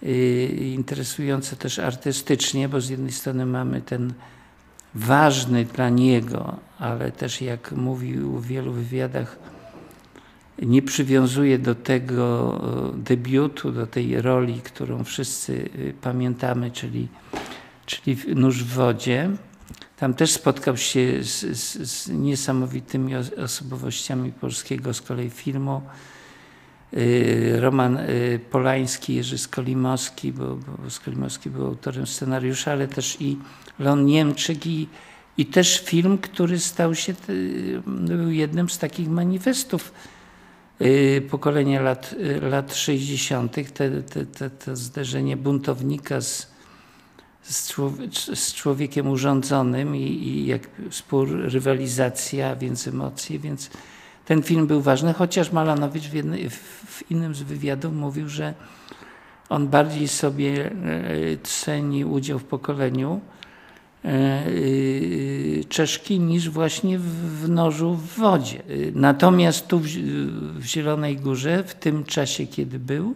y, 0.04 0.46
interesująca 0.76 1.56
też 1.56 1.80
artystycznie, 1.80 2.70
bo 2.70 2.82
z 2.82 2.90
jednej 2.90 3.12
strony 3.12 3.46
mamy 3.46 3.82
ten 3.82 4.14
ważny 4.96 5.66
dla 5.66 5.90
niego, 5.90 6.58
ale 6.80 7.12
też 7.12 7.42
jak 7.42 7.72
mówił 7.72 8.40
w 8.40 8.48
wielu 8.48 8.74
wywiadach, 8.74 9.40
nie 10.62 10.82
przywiązuje 10.82 11.60
do 11.60 11.76
tego 11.76 12.58
e, 12.94 12.98
debiutu, 12.98 13.72
do 13.72 13.88
tej 13.88 14.22
roli, 14.22 14.62
którą 14.62 15.04
wszyscy 15.04 15.54
y, 15.54 15.94
pamiętamy, 16.02 16.72
czyli, 16.72 17.08
czyli 17.86 18.18
Nóż 18.36 18.64
w 18.64 18.74
wodzie. 18.74 19.30
Tam 19.98 20.14
też 20.14 20.32
spotkał 20.32 20.78
się 20.78 21.24
z, 21.24 21.58
z, 21.58 21.90
z 21.92 22.10
niesamowitymi 22.10 23.16
os- 23.16 23.34
osobowościami 23.44 24.32
polskiego 24.32 24.94
z 24.94 25.02
kolei 25.02 25.30
filmu. 25.30 25.82
Y, 26.94 27.58
Roman 27.60 27.98
y, 27.98 28.40
Polański, 28.52 29.16
Jerzy 29.16 29.38
Skolimowski, 29.38 30.32
bo, 30.34 30.56
bo 30.56 30.90
Skolimowski 30.90 31.50
był 31.50 31.66
autorem 31.66 32.08
scenariusza, 32.08 32.72
ale 32.72 32.88
też 32.88 33.18
i 33.22 33.38
Leon 33.80 34.06
Niemczyk 34.06 34.66
i, 34.68 34.88
i 35.38 35.46
też 35.46 35.82
film, 35.86 36.18
który 36.18 36.60
stał 36.60 36.96
się 36.96 37.14
y, 37.30 37.82
był 37.86 38.32
jednym 38.32 38.70
z 38.70 38.78
takich 38.78 39.10
manifestów 39.10 39.94
pokolenia 41.30 41.82
lat, 41.82 42.16
lat 42.42 42.76
60. 42.76 43.54
Te, 43.54 43.64
te, 44.02 44.26
te, 44.26 44.50
to 44.50 44.76
zderzenie 44.76 45.38
buntownika 45.38 46.22
z, 46.22 46.48
z, 47.44 47.76
z 48.34 48.54
człowiekiem 48.54 49.08
urządzonym 49.08 49.96
i, 49.96 50.02
i 50.02 50.46
jak 50.46 50.68
spór, 50.92 51.30
rywalizacja, 51.32 52.56
więc 52.56 52.88
emocje, 52.88 53.40
więc 53.40 53.70
ten 54.28 54.44
film 54.44 54.68
był 54.68 54.82
ważny, 54.82 55.14
chociaż 55.14 55.52
Malanowicz 55.52 56.04
w, 56.04 56.14
jednej, 56.14 56.50
w 56.50 57.12
innym 57.12 57.36
z 57.36 57.42
wywiadów 57.42 57.94
mówił, 57.94 58.30
że 58.30 58.54
on 59.50 59.68
bardziej 59.68 60.08
sobie 60.08 60.72
e, 60.72 60.72
ceni 61.44 62.06
udział 62.06 62.40
w 62.40 62.44
pokoleniu 62.44 63.22
e, 64.06 64.10
e, 64.10 64.44
Czeszki 65.70 66.20
niż 66.20 66.50
właśnie 66.50 67.00
w, 67.00 67.50
nożu 67.50 67.94
w 67.94 68.08
wodzie. 68.08 68.62
Natomiast 68.96 69.68
tu 69.68 69.80
w 69.80 70.64
Zielonej 70.64 71.18
Górze, 71.18 71.64
w 71.64 71.74
tym 71.74 72.04
czasie, 72.04 72.48
kiedy 72.48 72.80
był, 72.80 73.16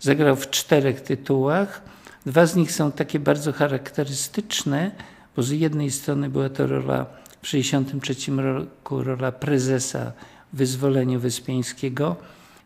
zagrał 0.00 0.36
w 0.36 0.50
czterech 0.50 1.00
tytułach. 1.00 1.82
Dwa 2.26 2.46
z 2.46 2.56
nich 2.56 2.72
są 2.72 2.92
takie 2.92 3.18
bardzo 3.18 3.52
charakterystyczne, 3.52 4.90
bo 5.36 5.42
z 5.42 5.50
jednej 5.50 5.90
strony 5.90 6.30
była 6.30 6.48
to 6.48 6.66
rola 6.66 7.06
w 7.42 7.50
1963 7.50 8.32
roku 8.42 9.02
rola 9.02 9.32
prezesa 9.32 10.12
wyzwoleniu 10.52 11.20
Wyspiańskiego. 11.20 12.16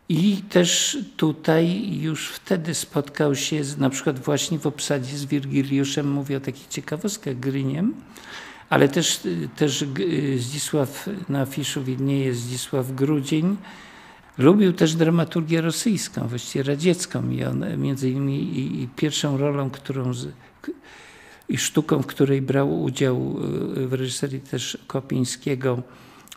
I 0.08 0.36
też 0.36 0.98
tutaj 1.16 1.90
już 2.00 2.28
wtedy 2.28 2.74
spotkał 2.74 3.34
się 3.34 3.64
z, 3.64 3.78
na 3.78 3.90
przykład 3.90 4.18
właśnie 4.18 4.58
w 4.58 4.66
obsadzie 4.66 5.16
z 5.16 5.24
Wirgiliuszem, 5.24 6.10
mówię 6.12 6.36
o 6.36 6.40
takich 6.40 6.66
ciekawostkach, 6.66 7.38
Gryniem, 7.38 7.94
ale 8.70 8.88
też, 8.88 9.20
też 9.56 9.84
G- 9.84 10.38
Zdzisław, 10.38 11.08
na 11.28 11.40
afiszu 11.40 11.84
widnieje 11.84 12.34
Zdzisław 12.34 12.94
Grudzień, 12.94 13.56
Lubił 14.38 14.72
też 14.72 14.94
dramaturgię 14.94 15.60
rosyjską, 15.60 16.28
właściwie 16.28 16.62
radziecką 16.62 17.30
i 17.30 17.44
on 17.44 17.64
między 17.78 18.10
innymi 18.10 18.42
i, 18.42 18.82
i 18.82 18.88
pierwszą 18.88 19.36
rolą, 19.36 19.70
którą 19.70 20.12
i 21.48 21.58
sztuką, 21.58 22.02
w 22.02 22.06
której 22.06 22.42
brał 22.42 22.82
udział 22.82 23.36
y, 23.76 23.86
w 23.86 23.92
reżyserii 23.92 24.40
też 24.40 24.78
Kopińskiego 24.86 25.82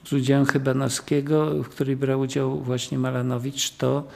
z 0.04 0.14
udziałem 0.14 0.46
Chybanowskiego, 0.46 1.64
w 1.64 1.70
której 1.70 1.96
brał 1.96 2.20
udział 2.20 2.60
właśnie 2.60 2.98
Malanowicz, 2.98 3.72
to 3.72 4.08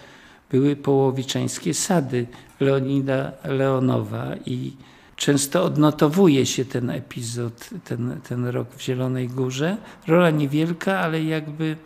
były 0.52 0.76
połowiczańskie 0.76 1.74
sady 1.74 2.28
Leonida 2.60 3.32
Leonowa 3.44 4.36
i 4.46 4.74
często 5.16 5.64
odnotowuje 5.64 6.46
się 6.46 6.66
ten 6.66 6.90
epizod, 6.90 7.70
ten, 7.84 8.22
ten 8.30 8.46
rok 8.46 8.68
w 8.76 8.82
Zielonej 8.82 9.28
Górze. 9.28 9.78
Rola 10.08 10.30
niewielka, 10.30 11.00
ale 11.00 11.24
jakby 11.24 11.78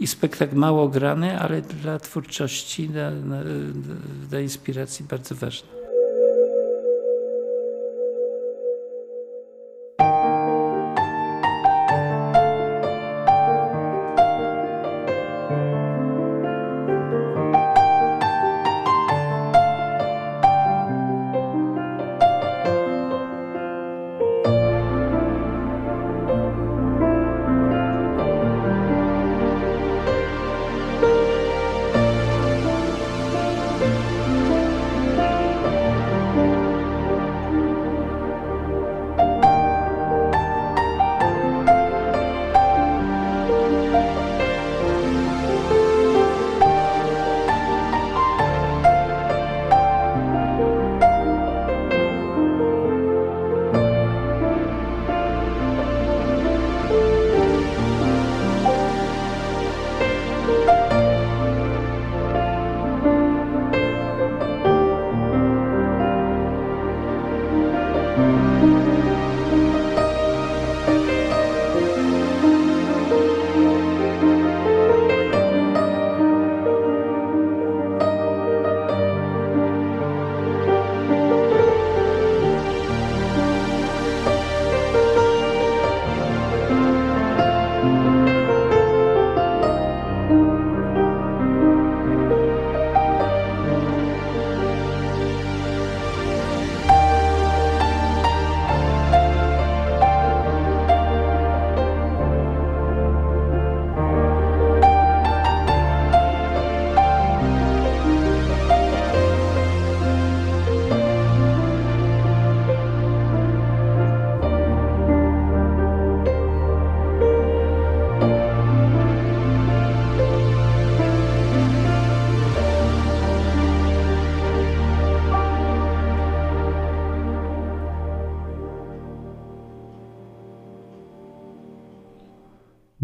i 0.00 0.06
spektakl 0.06 0.56
mało 0.56 0.88
grany, 0.88 1.40
ale 1.40 1.62
dla 1.62 1.98
twórczości, 1.98 2.88
dla, 2.88 3.10
dla 4.28 4.40
inspiracji 4.40 5.04
bardzo 5.04 5.34
ważny. 5.34 5.81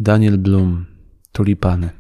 Daniel 0.09 0.39
Blum, 0.39 0.87
Tulipany, 1.33 1.91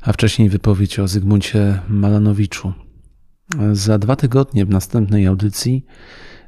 a 0.00 0.12
wcześniej 0.12 0.48
wypowiedź 0.48 0.98
o 0.98 1.08
Zygmuncie 1.08 1.80
Malanowiczu. 1.88 2.72
Za 3.72 3.98
dwa 3.98 4.16
tygodnie 4.16 4.66
w 4.66 4.70
następnej 4.70 5.26
audycji 5.26 5.86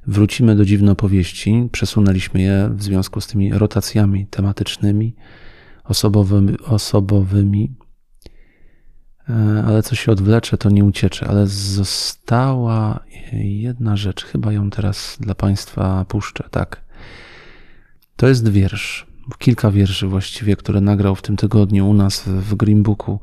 wrócimy 0.06 0.56
do 0.56 0.64
dziwnopowieści. 0.64 1.68
Przesunęliśmy 1.72 2.42
je 2.42 2.70
w 2.74 2.82
związku 2.82 3.20
z 3.20 3.26
tymi 3.26 3.52
rotacjami 3.52 4.26
tematycznymi, 4.26 5.16
osobowymi, 5.84 6.58
osobowymi 6.58 7.74
E, 9.28 9.64
ale 9.66 9.82
co 9.82 9.94
się 9.94 10.12
odwlecze, 10.12 10.58
to 10.58 10.70
nie 10.70 10.84
uciecze. 10.84 11.28
Ale 11.28 11.46
została 11.46 13.00
jedna 13.32 13.96
rzecz, 13.96 14.24
chyba 14.24 14.52
ją 14.52 14.70
teraz 14.70 15.16
dla 15.20 15.34
Państwa 15.34 16.04
puszczę. 16.04 16.48
Tak. 16.50 16.82
To 18.16 18.28
jest 18.28 18.48
wiersz, 18.48 19.09
kilka 19.38 19.70
wierszy 19.70 20.06
właściwie, 20.06 20.56
które 20.56 20.80
nagrał 20.80 21.14
w 21.14 21.22
tym 21.22 21.36
tygodniu 21.36 21.88
u 21.88 21.94
nas 21.94 22.22
w 22.26 22.54
Green 22.54 22.82
Booku 22.82 23.20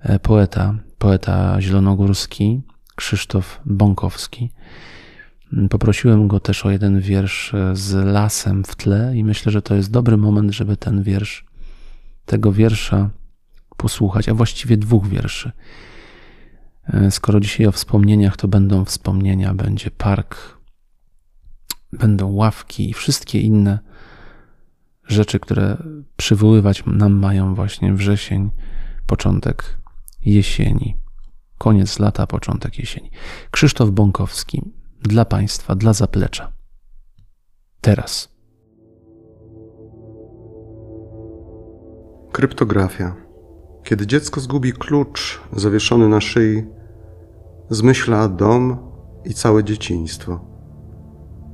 e, 0.00 0.18
poeta, 0.18 0.74
poeta 0.98 1.60
zielonogórski 1.60 2.62
Krzysztof 2.96 3.60
Bąkowski. 3.66 4.52
Poprosiłem 5.70 6.28
go 6.28 6.40
też 6.40 6.66
o 6.66 6.70
jeden 6.70 7.00
wiersz 7.00 7.52
z 7.72 8.06
lasem 8.06 8.64
w 8.64 8.76
tle 8.76 9.12
i 9.16 9.24
myślę, 9.24 9.52
że 9.52 9.62
to 9.62 9.74
jest 9.74 9.90
dobry 9.90 10.16
moment, 10.16 10.52
żeby 10.52 10.76
ten 10.76 11.02
wiersz, 11.02 11.44
tego 12.26 12.52
wiersza 12.52 13.10
posłuchać, 13.76 14.28
a 14.28 14.34
właściwie 14.34 14.76
dwóch 14.76 15.08
wierszy. 15.08 15.52
E, 16.86 17.10
skoro 17.10 17.40
dzisiaj 17.40 17.66
o 17.66 17.72
wspomnieniach, 17.72 18.36
to 18.36 18.48
będą 18.48 18.84
wspomnienia, 18.84 19.54
będzie 19.54 19.90
park, 19.90 20.58
będą 21.92 22.32
ławki 22.32 22.90
i 22.90 22.94
wszystkie 22.94 23.40
inne 23.40 23.78
rzeczy, 25.06 25.40
które 25.40 25.76
przywoływać 26.16 26.82
nam 26.86 27.12
mają 27.12 27.54
właśnie 27.54 27.94
wrzesień, 27.94 28.50
początek 29.06 29.78
jesieni, 30.24 30.96
koniec 31.58 31.98
lata, 31.98 32.26
początek 32.26 32.78
jesieni. 32.78 33.10
Krzysztof 33.50 33.90
Bąkowski 33.90 34.62
dla 35.02 35.24
Państwa, 35.24 35.74
dla 35.74 35.92
zaplecza. 35.92 36.52
Teraz. 37.80 38.32
Kryptografia. 42.32 43.16
Kiedy 43.84 44.06
dziecko 44.06 44.40
zgubi 44.40 44.72
klucz 44.72 45.40
zawieszony 45.52 46.08
na 46.08 46.20
szyi, 46.20 46.64
zmyśla 47.70 48.28
dom 48.28 48.92
i 49.24 49.34
całe 49.34 49.64
dzieciństwo. 49.64 50.40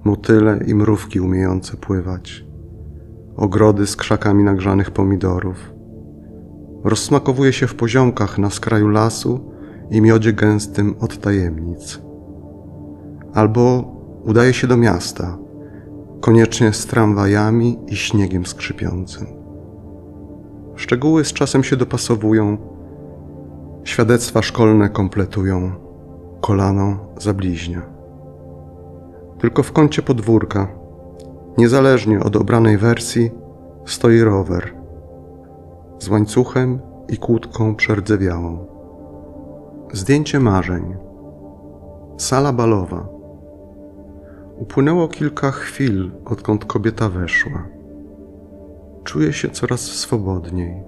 Motyle 0.04 0.64
i 0.66 0.74
mrówki 0.74 1.20
umiejące 1.20 1.76
pływać, 1.76 2.44
ogrody 3.38 3.86
z 3.86 3.96
krzakami 3.96 4.44
nagrzanych 4.44 4.90
pomidorów. 4.90 5.74
Rozsmakowuje 6.84 7.52
się 7.52 7.66
w 7.66 7.74
poziomkach 7.74 8.38
na 8.38 8.50
skraju 8.50 8.88
lasu 8.88 9.40
i 9.90 10.00
miodzie 10.00 10.32
gęstym 10.32 10.94
od 11.00 11.18
tajemnic. 11.18 12.00
Albo 13.34 13.94
udaje 14.24 14.52
się 14.52 14.66
do 14.66 14.76
miasta, 14.76 15.38
koniecznie 16.20 16.72
z 16.72 16.86
tramwajami 16.86 17.78
i 17.86 17.96
śniegiem 17.96 18.46
skrzypiącym. 18.46 19.26
Szczegóły 20.76 21.24
z 21.24 21.32
czasem 21.32 21.64
się 21.64 21.76
dopasowują, 21.76 22.58
świadectwa 23.84 24.42
szkolne 24.42 24.88
kompletują, 24.88 25.72
kolano 26.40 26.98
zabliźnia. 27.18 27.82
Tylko 29.38 29.62
w 29.62 29.72
kącie 29.72 30.02
podwórka, 30.02 30.77
niezależnie 31.58 32.20
od 32.20 32.36
obranej 32.36 32.78
wersji, 32.78 33.30
stoi 33.86 34.20
rower 34.20 34.78
z 35.98 36.08
łańcuchem 36.08 36.80
i 37.08 37.16
kłódką 37.16 37.74
przerdzewiałą. 37.74 38.66
Zdjęcie 39.92 40.40
marzeń. 40.40 40.96
Sala 42.16 42.52
balowa. 42.52 43.08
Upłynęło 44.58 45.08
kilka 45.08 45.50
chwil, 45.50 46.10
odkąd 46.24 46.64
kobieta 46.64 47.08
weszła. 47.08 47.66
Czuje 49.04 49.32
się 49.32 49.50
coraz 49.50 49.80
swobodniej. 49.80 50.82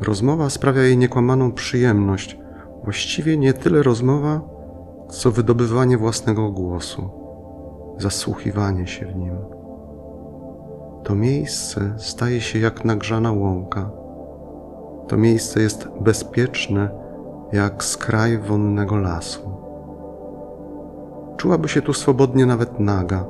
Rozmowa 0.00 0.50
sprawia 0.50 0.82
jej 0.82 0.98
niekłamaną 0.98 1.52
przyjemność, 1.52 2.38
właściwie 2.84 3.36
nie 3.36 3.52
tyle 3.52 3.82
rozmowa, 3.82 4.40
co 5.08 5.30
wydobywanie 5.30 5.98
własnego 5.98 6.50
głosu, 6.50 7.10
zasłuchiwanie 8.00 8.86
się 8.86 9.06
w 9.06 9.16
nim. 9.16 9.36
To 11.04 11.14
miejsce 11.14 11.94
staje 11.96 12.40
się 12.40 12.58
jak 12.58 12.84
nagrzana 12.84 13.32
łąka. 13.32 13.90
To 15.08 15.16
miejsce 15.16 15.60
jest 15.60 15.88
bezpieczne 16.00 16.90
jak 17.52 17.84
skraj 17.84 18.38
wonnego 18.38 18.96
lasu. 18.96 19.50
Czułaby 21.36 21.68
się 21.68 21.82
tu 21.82 21.92
swobodnie 21.92 22.46
nawet 22.46 22.80
naga, 22.80 23.24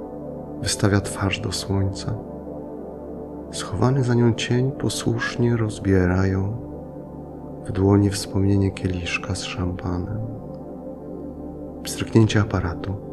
wystawia 0.63 1.01
twarz 1.01 1.41
do 1.41 1.53
słońca. 1.53 2.15
Schowany 3.53 4.05
za 4.05 4.15
nią 4.15 4.35
cień 4.35 4.73
posłusznie 4.73 5.57
rozbierają 5.57 6.57
w 7.65 7.73
dłoni 7.73 8.11
wspomnienie 8.11 8.71
kieliszka 8.71 9.35
z 9.35 9.43
szampanem. 9.43 10.21
Pstryknięcie 11.83 12.41
aparatu. 12.41 13.10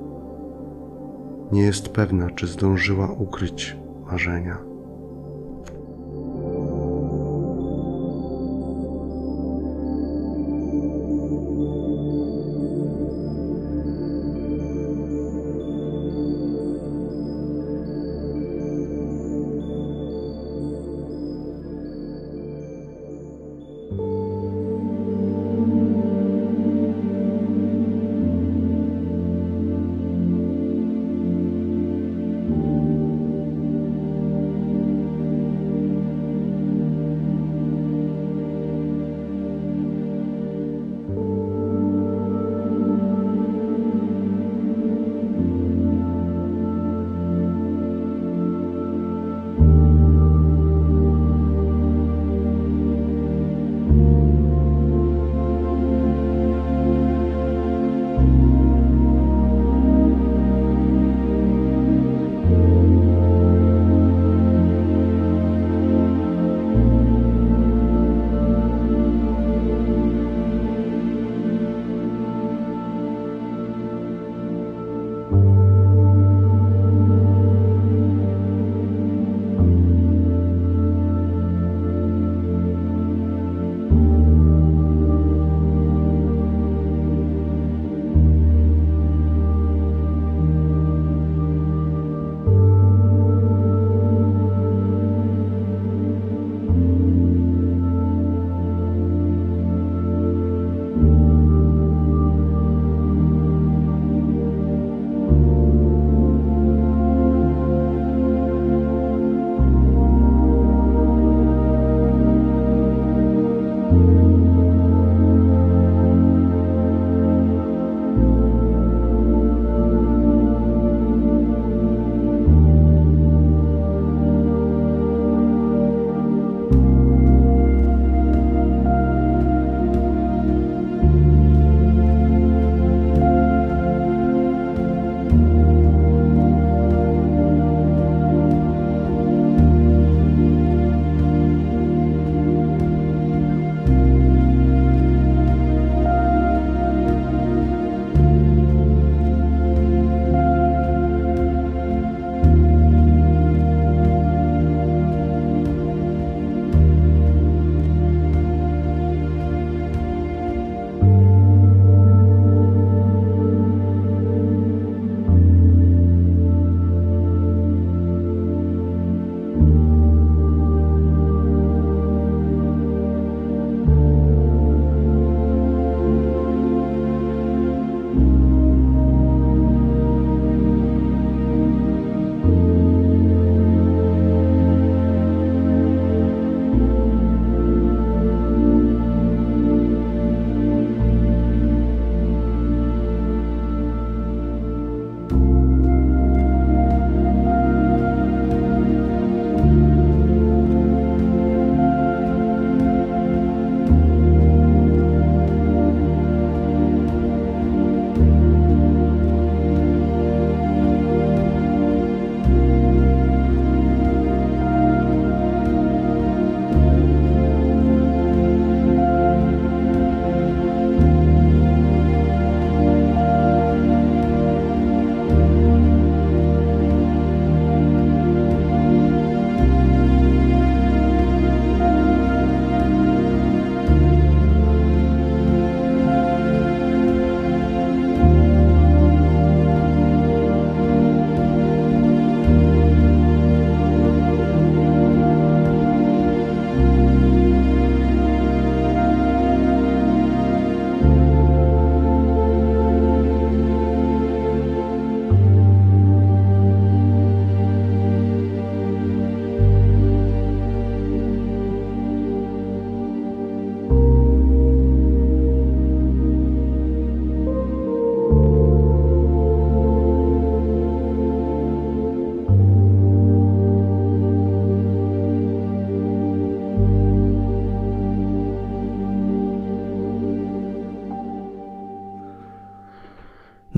Nie 1.51 1.61
jest 1.61 1.89
pewna, 1.89 2.31
czy 2.31 2.47
zdążyła 2.47 3.11
ukryć 3.11 3.77
marzenia. 4.05 4.57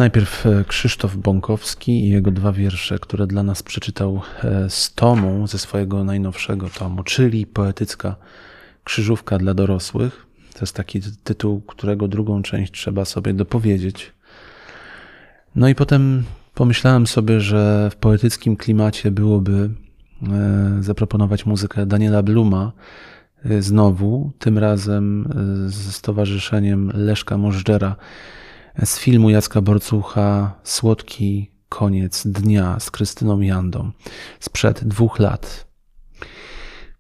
Najpierw 0.10 0.45
e, 0.45 0.64
Krzysztof 0.68 1.18
Bąkowski 1.18 2.05
i 2.05 2.10
jego 2.10 2.32
dwa 2.32 2.51
wiersze, 2.51 2.99
które 2.99 3.28
dla 3.28 3.43
nas 3.43 3.64
przeczytał 3.64 4.22
e, 4.43 4.70
z 4.70 4.93
tomu, 4.93 5.47
ze 5.47 5.57
swojego 5.57 6.03
najnowszego 6.03 6.70
tomu, 6.70 7.03
czyli 7.03 7.45
poetycka 7.45 8.16
krzyżówka 8.84 9.38
dla 9.38 9.53
dorosłych. 9.53 10.26
To 10.53 10.60
jest 10.62 10.76
taki 10.76 11.01
tytuł, 11.24 11.62
którego 11.62 12.07
drugą 12.07 12.41
część 12.41 12.74
trzeba 12.74 13.05
sobie 13.05 13.34
dopowiedzieć. 13.34 14.14
No 15.55 15.68
i 15.68 15.76
potem 15.76 16.24
pomyślałem 16.53 17.07
sobie, 17.07 17.41
że 17.41 17.89
w 17.91 17.95
poetyckim 17.95 18.55
klimacie 18.57 19.12
byłoby 19.12 19.70
e, 20.24 20.78
zaproponować 20.80 21.45
muzykę 21.45 21.86
Daniela 21.86 22.24
Bluma, 22.24 22.72
znowu, 23.60 24.32
tym 24.39 24.57
razem 24.57 25.30
z 25.68 25.95
stowarzyszeniem 25.95 26.91
Leszka 26.95 27.38
Możdżera 27.38 27.95
z 28.84 29.00
filmu 29.00 29.30
Jacka 29.30 29.62
Borcucha 29.62 30.56
Słodki 30.64 31.52
koniec 31.70 32.28
dnia 32.28 32.80
z 32.80 32.92
Krystyną 32.92 33.40
Jandą 33.40 33.92
sprzed 34.40 34.88
dwóch 34.88 35.20
lat. 35.20 35.68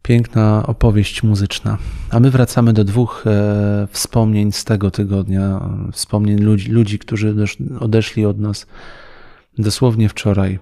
Piękna 0.01 0.63
opowieść 0.67 1.23
muzyczna. 1.23 1.77
A 2.09 2.19
my 2.19 2.31
wracamy 2.31 2.73
do 2.73 2.83
dwóch 2.83 3.23
e, 3.27 3.87
wspomnień 3.91 4.51
z 4.51 4.63
tego 4.65 4.91
tygodnia. 4.91 5.69
Wspomnień 5.91 6.39
ludzi, 6.39 6.71
ludzi, 6.71 6.99
którzy 6.99 7.35
odeszli 7.79 8.25
od 8.25 8.39
nas 8.39 8.67
dosłownie 9.57 10.09
wczoraj. 10.09 10.59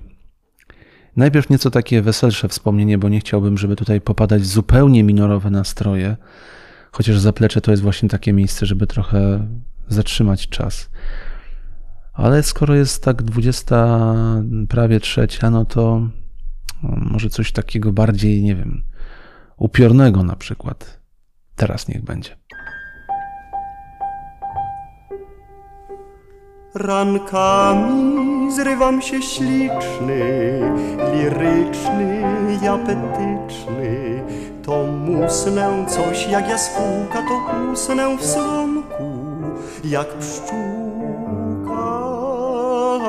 Najpierw 1.15 1.49
nieco 1.49 1.72
takie 1.72 2.01
weselsze 2.01 2.47
wspomnienie, 2.47 2.97
bo 2.97 3.09
nie 3.09 3.20
chciałbym, 3.20 3.57
żeby 3.57 3.76
tutaj 3.76 4.01
popadać 4.01 4.45
zupełnie 4.45 5.03
minorowe 5.03 5.49
nastroje, 5.49 6.18
chociaż 6.91 7.20
zaplecze 7.20 7.61
to 7.61 7.72
jest 7.72 7.84
właśnie 7.84 8.09
takie 8.09 8.34
miejsce, 8.34 8.65
żeby 8.65 8.88
trochę 8.88 9.47
zatrzymać 9.88 10.49
czas. 10.49 10.89
Ale 12.13 12.43
skoro 12.43 12.75
jest 12.75 13.03
tak 13.03 13.23
20, 13.23 13.97
prawie 14.69 14.99
trzecia, 14.99 15.49
no 15.49 15.65
to 15.65 16.09
może 16.83 17.29
coś 17.29 17.51
takiego 17.51 17.93
bardziej, 17.93 18.43
nie 18.43 18.55
wiem, 18.55 18.83
upiornego 19.57 20.23
na 20.23 20.35
przykład. 20.35 20.99
Teraz 21.55 21.88
niech 21.88 22.03
będzie. 22.03 22.38
Rankami 26.75 28.51
zrywam 28.51 29.01
się 29.01 29.21
śliczny, 29.21 30.61
liryczny 31.13 32.27
apetyczny. 32.69 34.23
To 34.63 34.83
musnę 34.83 35.85
coś 35.89 36.27
jak 36.27 36.49
jaskółka, 36.49 37.21
to 37.27 37.71
usnę 37.71 38.17
w 38.17 38.25
slonku, 38.25 38.76
jak 39.83 40.07
pszczółka. 40.07 42.07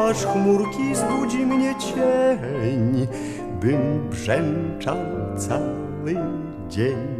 Aż 0.09 0.27
chmurki 0.27 0.95
zbudzi 0.95 1.47
mnie 1.47 1.75
cień, 1.79 3.07
bym 3.61 4.09
brzęczał 4.11 4.97
cały 5.37 6.17
dzień. 6.69 7.19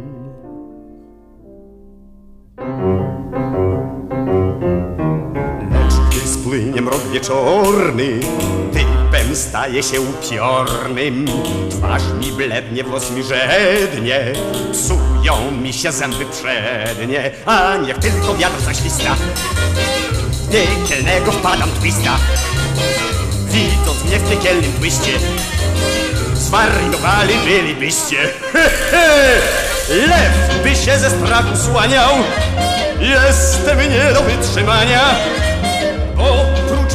Płynie 6.43 6.81
mrok 6.81 7.01
wieczorny, 7.13 8.19
typem 9.29 9.35
staje 9.35 9.83
się 9.83 10.01
upiornym. 10.01 11.25
Twarz 11.71 12.03
mi 12.19 12.31
blednie, 12.31 12.83
włos 12.83 13.11
mi 13.11 13.23
żednie, 13.23 14.19
psują 14.71 15.51
mi 15.51 15.73
się 15.73 15.91
zęby 15.91 16.25
przednie, 16.25 17.31
a 17.45 17.77
niech 17.77 17.97
tylko 17.97 18.35
wiatr 18.35 18.61
zaśwista. 18.61 19.15
Piekielnego 20.51 21.31
wpadam 21.31 21.69
twista, 21.79 22.17
widząc 23.45 24.03
mnie 24.05 24.19
w 24.19 24.29
piekielnym 24.29 24.73
twiście. 24.79 25.11
Zwariowali 26.33 27.33
bylibyście, 27.45 28.17
lew 29.89 30.63
by 30.63 30.75
się 30.75 30.99
ze 30.99 31.09
strachu 31.09 31.57
słaniał, 31.57 32.09
jestem 32.99 33.79
nie 33.79 34.13
do 34.13 34.21
wytrzymania. 34.21 35.15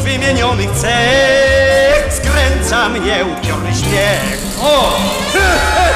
Wymienionych 0.04 0.70
cech 0.70 2.12
skręca 2.12 2.88
mnie 2.88 3.24
upiorny 3.24 3.74
śmiech. 3.74 4.38
O! 4.62 4.96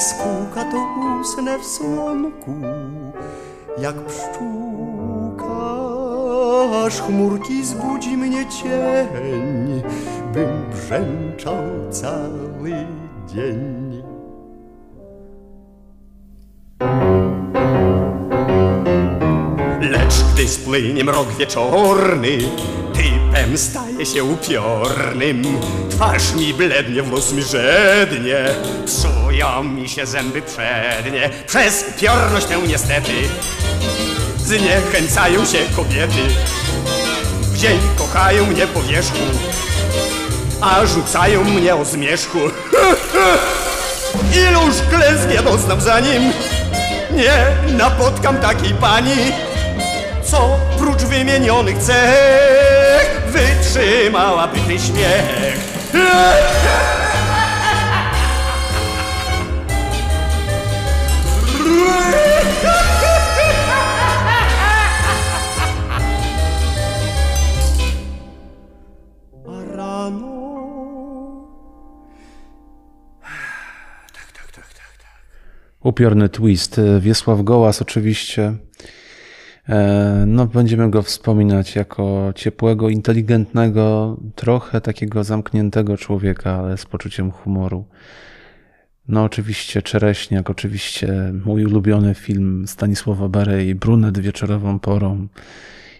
jaskółka, 0.00 0.64
to 0.64 0.86
usnę 1.20 1.58
w 1.58 1.66
słonku, 1.66 2.52
jak 3.78 3.94
pszczółka. 3.94 5.60
Aż 6.86 7.00
chmurki 7.00 7.64
zbudzi 7.64 8.16
mnie 8.16 8.46
cień, 8.46 9.82
bym 10.34 10.64
brzęczał 10.72 11.64
cały 11.90 12.70
dzień. 13.26 14.02
Lecz 19.80 20.24
gdy 20.34 20.48
spłynie 20.48 21.04
mrok 21.04 21.28
wieczorny, 21.38 22.38
typem 23.40 23.58
staje 23.58 24.06
się 24.06 24.24
upiornym. 24.24 25.60
Twarz 25.90 26.34
mi 26.34 26.54
blednie, 26.54 27.02
włos 27.02 27.32
mi 27.32 27.42
żednie, 27.42 28.44
psują 28.86 29.62
mi 29.62 29.88
się 29.88 30.06
zęby 30.06 30.42
przednie. 30.42 31.30
Przez 31.46 31.84
upiorność 31.88 32.46
tę 32.46 32.58
niestety 32.66 33.12
zniechęcają 34.38 35.44
się 35.44 35.58
kobiety. 35.76 36.22
W 37.42 37.58
dzień 37.58 37.78
kochają 37.98 38.46
mnie 38.46 38.66
po 38.66 38.82
wierzchu, 38.82 39.18
a 40.60 40.86
rzucają 40.86 41.44
mnie 41.44 41.74
o 41.74 41.84
zmierzchu. 41.84 42.38
Iluż 44.48 44.74
klęsk 44.90 45.34
ja 45.34 45.42
doznam 45.42 45.80
za 45.80 46.00
nim, 46.00 46.32
nie 47.10 47.46
napotkam 47.76 48.36
takiej 48.36 48.74
pani, 48.74 49.16
co 50.22 50.56
prócz 50.78 51.02
wymienionych 51.02 51.78
cech 51.78 52.69
wytrzymałaby 53.30 54.58
ten 54.60 54.78
śmiech. 54.78 55.70
A 69.46 69.76
rano... 69.76 70.40
Upiorny 75.82 76.28
twist. 76.28 76.80
Wiesław 77.00 77.42
Gołas 77.42 77.82
oczywiście. 77.82 78.54
E, 79.70 80.24
No, 80.26 80.46
będziemy 80.46 80.90
go 80.90 81.02
wspominać 81.02 81.76
jako 81.76 82.32
ciepłego, 82.34 82.88
inteligentnego, 82.88 84.16
trochę 84.34 84.80
takiego 84.80 85.24
zamkniętego 85.24 85.96
człowieka, 85.96 86.54
ale 86.58 86.76
z 86.78 86.86
poczuciem 86.86 87.30
humoru. 87.30 87.84
No, 89.08 89.24
oczywiście 89.24 89.82
Czereśniak, 89.82 90.50
oczywiście 90.50 91.32
mój 91.44 91.64
ulubiony 91.64 92.14
film 92.14 92.64
Stanisława 92.68 93.28
Barei, 93.28 93.74
Brunet 93.74 94.18
wieczorową 94.18 94.78
porą 94.78 95.28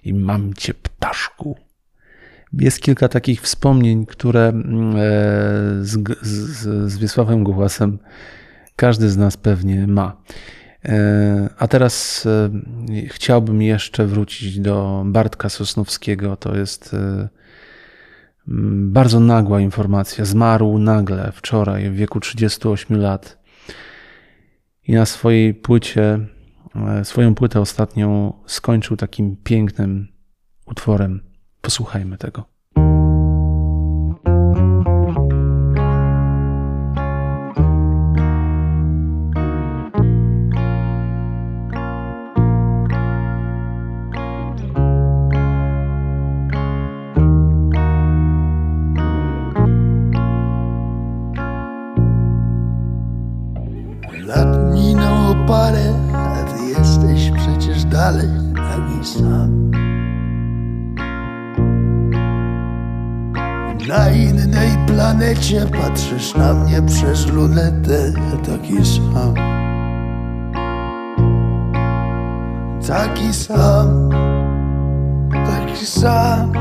i 0.04 0.14
Mam 0.14 0.54
cię 0.54 0.74
ptaszku. 0.74 1.56
Jest 2.52 2.80
kilka 2.80 3.08
takich 3.08 3.40
wspomnień, 3.40 4.06
które 4.06 4.48
mm, 4.48 4.96
e, 4.96 5.00
z, 5.84 6.18
z, 6.22 6.92
z 6.92 6.98
Wiesławem 6.98 7.44
Gołasem 7.44 7.98
każdy 8.76 9.10
z 9.10 9.16
nas 9.16 9.36
pewnie 9.36 9.86
ma. 9.86 10.16
E, 10.84 11.48
A 11.58 11.68
teraz 11.68 12.26
e, 12.26 12.50
chciałbym 13.08 13.62
jeszcze 13.62 14.06
wrócić 14.06 14.60
do 14.60 15.02
Bartka 15.06 15.48
Sosnowskiego. 15.48 16.36
To 16.36 16.56
jest 16.56 16.94
e, 16.94 17.28
bardzo 18.92 19.20
nagła 19.20 19.60
informacja. 19.60 20.24
Zmarł 20.24 20.78
nagle 20.78 21.32
wczoraj 21.32 21.90
w 21.90 21.94
wieku 21.94 22.20
38 22.20 22.96
lat. 22.96 23.40
I 24.86 24.92
na 24.92 25.06
swojej 25.06 25.54
płycie, 25.54 26.18
swoją 27.02 27.34
płytę 27.34 27.60
ostatnią 27.60 28.32
skończył 28.46 28.96
takim 28.96 29.36
pięknym 29.36 30.08
utworem. 30.66 31.20
Posłuchajmy 31.60 32.18
tego. 32.18 32.44
Sam. 59.04 59.70
Na 63.88 64.10
innej 64.10 64.70
planecie 64.86 65.66
patrzysz 65.66 66.34
na 66.34 66.54
mnie 66.54 66.82
przez 66.82 67.26
lunetę, 67.26 68.12
taki 68.46 68.84
sam. 68.86 69.34
Taki 72.88 73.34
sam, 73.34 74.10
taki 75.30 75.86
sam, 75.86 76.52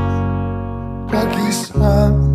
taki 1.10 1.52
sam. 1.52 2.30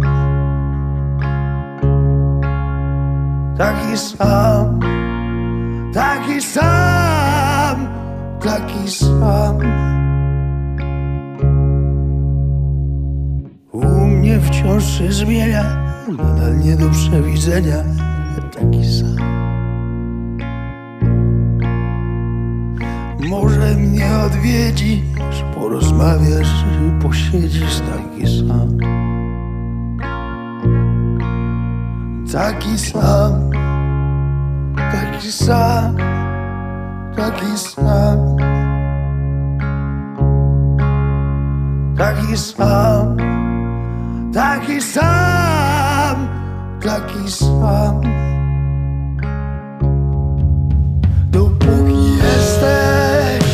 Taki 3.58 3.98
sam, 3.98 4.80
taki 5.94 6.42
sam, 6.42 7.88
taki 8.40 8.90
sam. 8.92 9.95
Mnie 14.26 14.40
wciąż 14.40 14.98
się 14.98 15.12
zmienia, 15.12 15.64
nadal 16.18 16.60
nie 16.60 16.76
do 16.76 16.90
przewidzenia, 16.90 17.78
taki 18.52 18.86
sam. 18.86 19.16
Może 23.30 23.76
mnie 23.76 24.06
odwiedzisz, 24.26 25.44
porozmawiasz, 25.56 26.66
posiedzisz 27.02 27.80
taki 27.80 28.28
sam. 28.38 28.78
Taki 32.32 32.80
sam, 32.80 33.50
taki 34.92 35.32
sam, 35.32 35.98
taki 37.16 37.58
sam. 37.58 38.36
Taki 41.98 42.38
sam, 42.38 43.25
taki 44.36 44.82
sam, 44.82 46.28
taki 46.84 47.32
sam. 47.32 48.02
Dopóki 51.32 52.18
jesteś, 52.24 53.48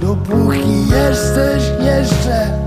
dopóki 0.00 0.88
jesteś 0.90 1.62
jeszcze, 1.84 2.66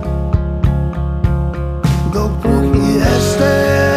dopóki 2.14 2.94
jesteś. 2.94 3.89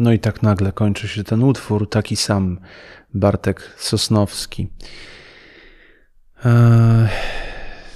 No 0.00 0.12
i 0.12 0.18
tak 0.18 0.42
nagle 0.42 0.72
kończy 0.72 1.08
się 1.08 1.24
ten 1.24 1.42
utwór, 1.42 1.90
taki 1.90 2.16
sam 2.16 2.58
Bartek 3.14 3.74
Sosnowski. 3.78 4.68
Eee, 6.44 7.08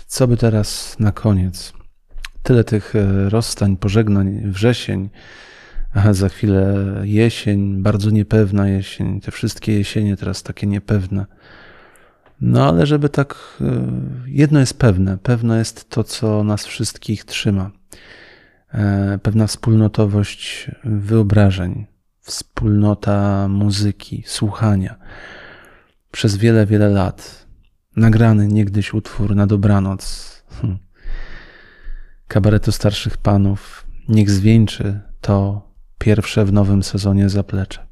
Co 0.07 0.29
by 0.29 0.37
teraz 0.37 0.97
na 0.99 1.13
koniec? 1.13 1.73
Tyle 2.43 2.65
tych 2.65 2.97
e, 2.97 3.29
rozstań, 3.29 3.77
pożegnań, 3.77 4.41
wrzesień, 4.45 5.11
a 5.95 6.13
za 6.13 6.29
chwilę 6.29 6.75
jesień, 7.05 7.83
bardzo 7.83 8.11
niepewna 8.11 8.69
jesień, 8.69 9.21
te 9.21 9.31
wszystkie 9.31 9.79
jesienie 9.79 10.17
teraz 10.17 10.43
takie 10.43 10.67
niepewne. 10.67 11.27
No 12.41 12.69
ale 12.69 12.87
żeby 12.87 13.09
tak, 13.09 13.35
e, 13.61 13.65
jedno 14.27 14.61
jest 14.61 14.79
pewne, 14.79 15.19
pewne 15.19 15.59
jest 15.59 15.91
to, 15.91 16.05
co 16.05 16.45
nas 16.45 16.67
wszystkich 16.67 17.25
trzyma. 17.25 17.71
E, 18.75 19.19
Pewna 19.23 19.47
wspólnotowość 19.47 20.71
wyobrażeń, 20.85 21.94
wspólnota 22.25 23.49
muzyki, 23.49 24.23
słuchania. 24.27 24.97
Przez 26.11 26.37
wiele, 26.37 26.67
wiele 26.67 26.89
lat 26.89 27.47
nagrany 27.97 28.49
niegdyś 28.49 28.95
utwór 28.95 29.37
na 29.37 29.47
dobranoc 29.47 30.33
hm, 30.61 30.79
kabaretu 32.29 32.73
starszych 32.73 33.17
panów 33.17 33.87
niech 34.09 34.31
zwieńczy 34.31 35.01
to 35.21 35.69
pierwsze 35.99 36.45
w 36.45 36.53
nowym 36.53 36.83
sezonie 36.83 37.29
zaplecze. 37.29 37.87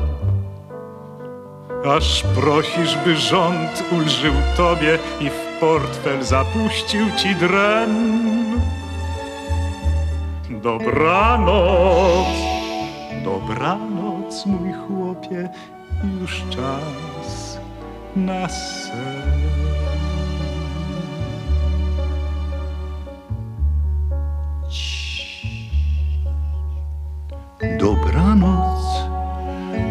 Aż 1.98 2.24
prosisz, 2.36 2.98
by 2.98 3.18
rząd 3.18 3.84
ulżył 3.92 4.34
tobie 4.58 5.00
i 5.20 5.30
w 5.30 5.60
portfel 5.60 6.24
zapuścił 6.24 7.06
ci 7.18 7.36
dren. 7.36 8.22
Dobranoc, 10.50 12.28
dobranoc, 13.24 14.01
mój 14.46 14.74
chłopie, 14.74 15.50
już 16.22 16.44
czas 16.50 17.58
na 18.16 18.50
sen. 18.50 19.32
Dobranoc, 27.80 28.84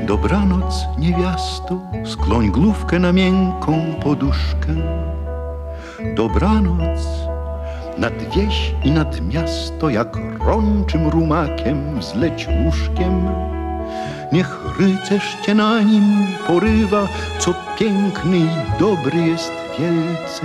dobranoc, 0.07 0.87
niewiasto, 0.99 1.81
skloń 2.05 2.51
główkę 2.51 2.99
na 2.99 3.13
miękką 3.13 3.95
poduszkę. 4.03 4.75
Dobranoc, 6.15 7.01
nad 7.99 8.13
wieś 8.35 8.75
i 8.85 8.91
nad 8.91 9.21
miasto, 9.21 9.91
jak 9.91 10.19
rączym 10.47 11.09
rumakiem 11.09 11.99
wzleć 11.99 12.49
łóżkiem. 12.65 13.29
Niech 14.33 14.59
rycerz 14.79 15.37
cię 15.43 15.55
na 15.55 15.81
nim 15.81 16.27
porywa, 16.47 17.09
co 17.39 17.55
piękny 17.79 18.37
i 18.39 18.81
dobry 18.81 19.19
jest 19.19 19.53
wielce. 19.79 20.43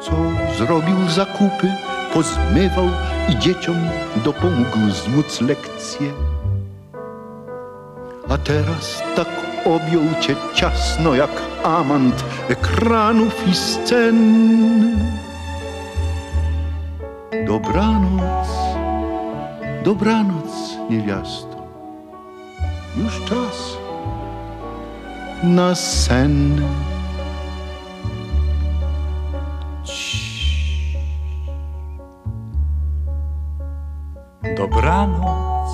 Co 0.00 0.12
zrobił 0.58 1.08
zakupy, 1.08 1.72
pozmywał 2.14 2.88
i 3.28 3.38
dzieciom 3.38 3.76
dopomógł 4.24 4.90
zmóc 4.90 5.40
lekcje. 5.40 6.12
A 8.28 8.38
teraz 8.38 9.02
tak 9.16 9.28
objął 9.64 10.04
cię 10.20 10.36
ciasno 10.54 11.14
jak 11.14 11.30
amant 11.64 12.24
ekranów 12.48 13.48
i 13.48 13.54
scen. 13.54 14.18
Dobranoc, 17.46 18.48
dobranoc, 19.84 20.76
niewiasto. 20.90 21.47
Już 22.98 23.24
czas 23.24 23.76
na 25.42 25.74
sen. 25.74 26.62
Dobranoc, 34.56 35.70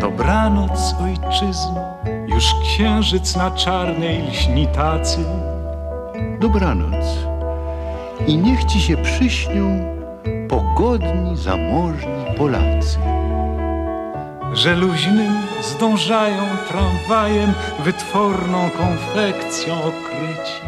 dobranoc, 0.00 0.94
ojczyzno, 1.02 1.84
już 2.26 2.54
księżyc 2.62 3.36
na 3.36 3.50
czarnej 3.50 4.22
lśni 4.22 4.66
tacy. 4.66 5.24
Dobranoc. 6.40 7.04
I 8.26 8.36
niech 8.36 8.64
ci 8.64 8.80
się 8.80 8.96
przyśnią 8.96 9.96
pogodni, 10.48 11.36
zamożni 11.36 12.24
Polacy. 12.38 13.15
Że 14.52 14.76
luźnym 14.76 15.32
zdążają 15.62 16.42
tramwajem 16.68 17.52
wytworną 17.84 18.70
konfekcją 18.70 19.74
okryci. 19.74 20.62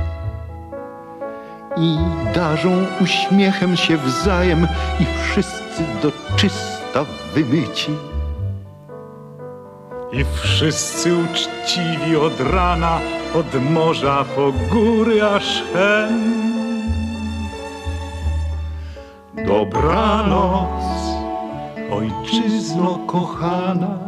I 1.76 1.98
darzą 2.34 2.86
uśmiechem 3.00 3.76
się 3.76 3.96
wzajem 3.96 4.68
i 5.00 5.04
wszyscy 5.22 5.84
do 6.02 6.12
czysta 6.36 7.04
wymyci. 7.34 7.90
I 10.12 10.24
wszyscy 10.42 11.16
uczciwi 11.16 12.16
od 12.16 12.40
rana, 12.40 12.98
od 13.34 13.70
morza 13.70 14.24
po 14.36 14.52
góry 14.70 15.24
aż 15.24 15.62
hen. 15.72 16.48
Dobranoc, 19.46 20.97
ojczyzno 21.90 22.98
kochana, 23.06 23.98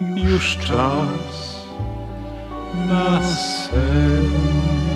już 0.00 0.58
czas 0.58 1.66
na 2.88 3.22
sen. 3.22 4.91